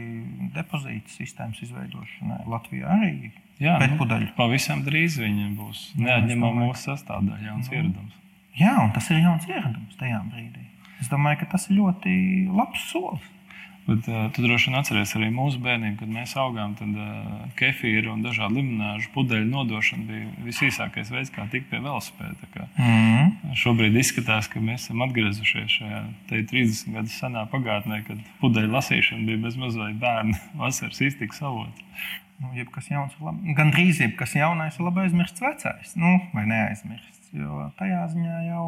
depozīta 0.53 1.15
sistēmas 1.15 1.63
izveidošanai 1.65 2.43
Latvijā 2.53 2.99
arī 2.99 3.31
Jā, 3.61 3.77
pēcpudeļu. 3.83 4.31
Nu, 4.31 4.37
pavisam 4.39 4.85
drīz 4.87 5.19
viņam 5.21 5.53
būs 5.59 5.83
neatņemama 6.01 6.67
mūsu 6.67 6.87
sastāvdaļa, 6.89 7.43
jauns 7.51 7.69
mm. 7.69 7.77
ieradums. 7.77 8.17
Jā, 8.61 8.77
un 8.81 8.95
tas 8.97 9.11
ir 9.13 9.21
jauns 9.21 9.45
ieradums 9.51 10.01
tajā 10.01 10.23
brīdī. 10.31 10.65
Es 11.01 11.13
domāju, 11.13 11.43
ka 11.43 11.53
tas 11.55 11.69
ir 11.69 11.79
ļoti 11.81 12.15
labs 12.53 12.89
solis. 12.89 13.29
Bet, 13.87 14.07
uh, 14.09 14.29
tu 14.31 14.45
droši 14.45 14.69
vien 14.69 14.79
atceries 14.79 15.13
arī 15.19 15.31
mūsu 15.35 15.59
bērniem, 15.65 15.97
kad 15.99 16.11
mēs 16.13 16.37
augām. 16.39 16.77
Tad 16.79 16.95
uh, 16.95 17.47
kefīra 17.59 18.13
un 18.13 18.21
dažādu 18.23 18.61
limonāžu 18.61 19.11
pudeļu 19.15 19.49
nodošana 19.49 20.07
bija 20.07 20.29
visīsākais 20.45 21.11
veids, 21.11 21.33
kā 21.35 21.47
tikt 21.51 21.71
pie 21.73 21.81
velosipēda. 21.83 22.69
Mm. 22.77 23.55
Šobrīd 23.59 23.97
izskatās, 23.99 24.51
ka 24.53 24.63
mēs 24.63 24.87
esam 24.87 25.03
atgriezušies 25.09 25.79
šajā 25.81 26.03
30 26.31 26.97
gadu 26.99 27.15
senā 27.17 27.47
pagātnē, 27.51 28.03
kad 28.07 28.21
pudeļu 28.45 28.77
lasīšana 28.77 29.27
bija 29.27 29.45
bezmazliet 29.49 29.99
bērnu 30.05 30.39
vasaras 30.63 31.01
iztikas 31.09 31.43
avots. 31.43 31.89
Nu, 32.41 32.53
jebkas 32.57 32.89
jauns, 32.89 33.17
labi, 33.21 33.53
gan 33.57 33.73
drīz 33.75 34.01
jebkas 34.01 34.33
jaunais 34.39 34.79
ir 34.79 34.87
labi 34.87 35.03
aizmirsts 35.05 35.43
vecais, 35.45 35.97
nu, 36.01 36.15
vai 36.33 36.47
neaizmirsts. 36.49 37.35
Jo 37.37 37.69
tajā 37.79 38.01
ziņā 38.11 38.39
jau 38.49 38.65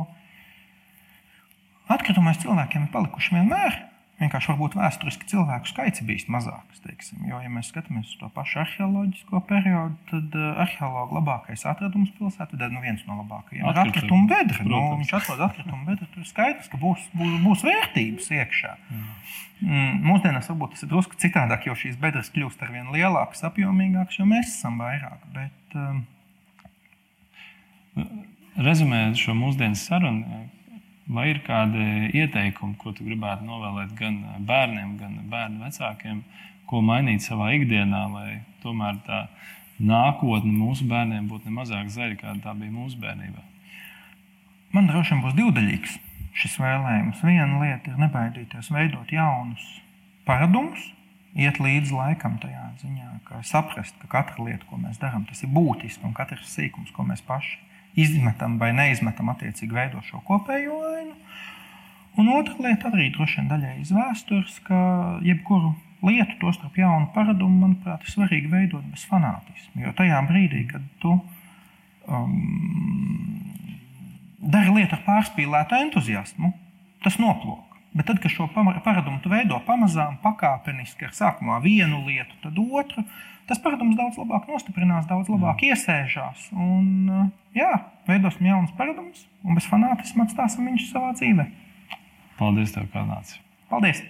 atkritumais 1.90 2.38
cilvēkiem 2.42 2.87
ir 2.87 2.92
palikuši 2.92 3.38
vienmēr. 3.38 3.78
Vienkārši 4.22 4.52
varbūt 4.52 4.76
vēsturiski 4.78 5.26
cilvēku 5.32 5.70
skaits 5.70 6.02
bijis 6.06 6.28
mazāks. 6.30 6.78
Teiksim. 6.85 7.24
Jo, 7.26 7.40
ja 7.42 7.50
mēs 7.50 7.72
skatāmies 7.72 8.12
uz 8.12 8.18
to 8.20 8.28
pašu 8.35 8.61
arheoloģisko 8.62 9.40
periodu, 9.48 9.96
tad 10.11 10.37
uh, 10.38 10.61
arheologa 10.62 11.18
labākais 11.18 11.64
atradums 11.66 12.12
pilsētā, 12.18 12.54
tad 12.54 12.74
nu, 12.74 12.82
viens 12.85 13.02
no 13.08 13.18
labākajiem 13.18 13.66
ir 13.66 13.80
atkrituma 13.82 14.28
bedra. 14.30 14.66
Nu, 14.66 14.82
viņš 15.00 15.14
atrod 15.18 15.42
atkritumu 15.48 15.88
bedru, 15.90 16.08
tur 16.14 16.22
ir 16.22 16.30
skaidrs, 16.30 16.70
ka 16.70 16.80
būs, 16.82 17.08
būs, 17.18 17.35
būs 17.46 17.66
vērtības 17.66 18.30
iekšā. 18.38 18.72
Mm, 19.62 20.00
mūsdienās 20.06 20.50
varbūt 20.50 20.74
tas 20.74 20.87
ir 20.87 20.90
drusku 20.90 21.18
citādāk, 21.22 21.68
jo 21.68 21.74
šīs 21.78 21.98
bedres 22.02 22.30
kļūst 22.35 22.62
ar 22.66 22.72
vien 22.74 22.90
lielākas, 22.94 23.44
apjomīgākas, 23.46 24.18
jo 24.18 24.26
mēs 24.30 24.50
esam 24.56 24.80
vairāk. 24.82 25.22
Bet, 25.35 25.76
um, 25.78 26.02
rezumējot 28.58 29.22
šo 29.22 29.37
mūsdienu 29.38 29.78
sarunu, 29.78 30.42
vai 31.10 31.28
ir 31.32 31.42
kādi 31.46 32.12
ieteikumi, 32.14 32.76
ko 32.78 32.92
tu 32.94 33.04
gribētu 33.06 33.46
novēlēt 33.46 33.94
gan 33.98 34.20
bērniem, 34.46 34.96
gan 35.00 35.18
bērnu 35.32 35.64
vecākiem, 35.66 36.22
ko 36.70 36.82
mainīt 36.84 37.24
savā 37.24 37.50
ikdienā, 37.56 38.04
lai 38.12 38.28
tomēr 38.62 39.00
tā 39.06 39.24
nākotne 39.82 40.52
mūsu 40.54 40.86
bērniem 40.90 41.26
būtu 41.30 41.50
ne 41.50 41.56
mazāk 41.58 41.90
zaļa, 41.90 42.18
kāda 42.20 42.38
tā 42.44 42.54
bija 42.58 42.72
mūsu 42.74 43.00
bērnībā? 43.02 43.42
Man 44.72 44.88
droši 44.88 45.14
vien 45.14 45.24
būs 45.24 45.36
divdaļīgs 45.36 45.98
šis 46.38 46.56
vēlējums. 46.62 47.20
Viena 47.26 47.60
lieta 47.60 47.92
ir 47.92 47.98
nebaidīties 48.00 48.70
veidot 48.72 49.10
jaunus 49.12 49.64
paradumus, 50.24 50.86
iet 51.36 51.58
līdzi 51.60 51.92
laikam 51.96 52.38
tajā 52.40 52.70
ziņā, 52.80 53.10
ka 53.26 53.42
saprast, 53.44 53.98
ka 54.00 54.08
katra 54.14 54.46
lieta, 54.46 54.64
ko 54.70 54.78
mēs 54.80 55.00
darām, 55.02 55.26
tas 55.28 55.42
ir 55.44 55.52
būtiski 55.52 56.06
un 56.06 56.14
katrs 56.16 56.48
sīkums, 56.54 56.94
ko 56.94 57.04
mēs 57.08 57.24
paši 57.26 57.58
izmetam 57.98 58.59
vai 58.61 58.72
neizmetam, 58.76 59.31
attiecīgi 59.33 59.76
veido 59.76 60.02
šo 60.07 60.22
kopējo 60.26 60.78
ainu. 60.92 61.16
Un 62.20 62.28
otra 62.35 62.59
lieta 62.61 62.90
arī 62.92 63.09
droši 63.12 63.40
vien 63.40 63.48
daļai 63.48 63.76
iz 63.81 63.92
vēstures, 63.94 64.59
ka 64.66 64.78
jebkuru 65.24 65.72
lietu, 66.05 66.37
tostarp 66.40 66.76
jaunu 66.76 67.09
paradumu, 67.14 67.62
manuprāt, 67.62 68.05
ir 68.05 68.12
svarīgi 68.12 68.50
veidot 68.52 68.85
bez 68.92 69.07
fanātisma. 69.09 69.87
Jo 69.87 69.94
tajā 69.96 70.18
brīdī, 70.28 70.66
kad 70.68 70.85
tu 71.00 71.14
um, 71.16 72.35
dari 74.42 74.74
lietu 74.74 74.98
ar 74.98 75.05
pārspīlētu 75.07 75.78
entuziasmu, 75.87 76.52
tas 77.05 77.18
noplūk. 77.22 77.68
Bet 77.92 78.09
tad, 78.09 78.22
kad 78.24 78.33
šo 78.33 78.48
paradumu 78.57 79.20
tu 79.20 79.31
veido 79.33 79.59
pamazām, 79.66 80.16
pakāpeniski, 80.22 81.07
ar 81.09 81.16
sākumā 81.16 81.59
vienu 81.64 82.00
lietu, 82.07 82.38
tad 82.44 82.57
otru, 82.59 83.05
tas 83.50 83.61
paradums 83.62 83.98
daudz 83.98 84.16
labāk 84.20 84.48
nostiprinās, 84.48 85.09
daudz 85.11 85.28
labāk 85.33 85.61
mm. 85.61 85.74
iesēžās. 85.74 86.48
Un, 86.57 87.31
jā, 87.57 87.72
veidosim 88.09 88.48
jaunus 88.48 88.72
paradumus 88.78 89.26
un 89.44 89.59
bez 89.59 89.68
fanātisma 89.68 90.24
atstāsim 90.24 90.70
viņus 90.70 90.88
savā 90.94 91.12
dzīvē. 91.18 91.48
Paldies, 92.38 92.72
tev, 92.74 92.88
kā 92.94 93.05
nāc. 93.05 93.37
Paldies! 93.68 94.00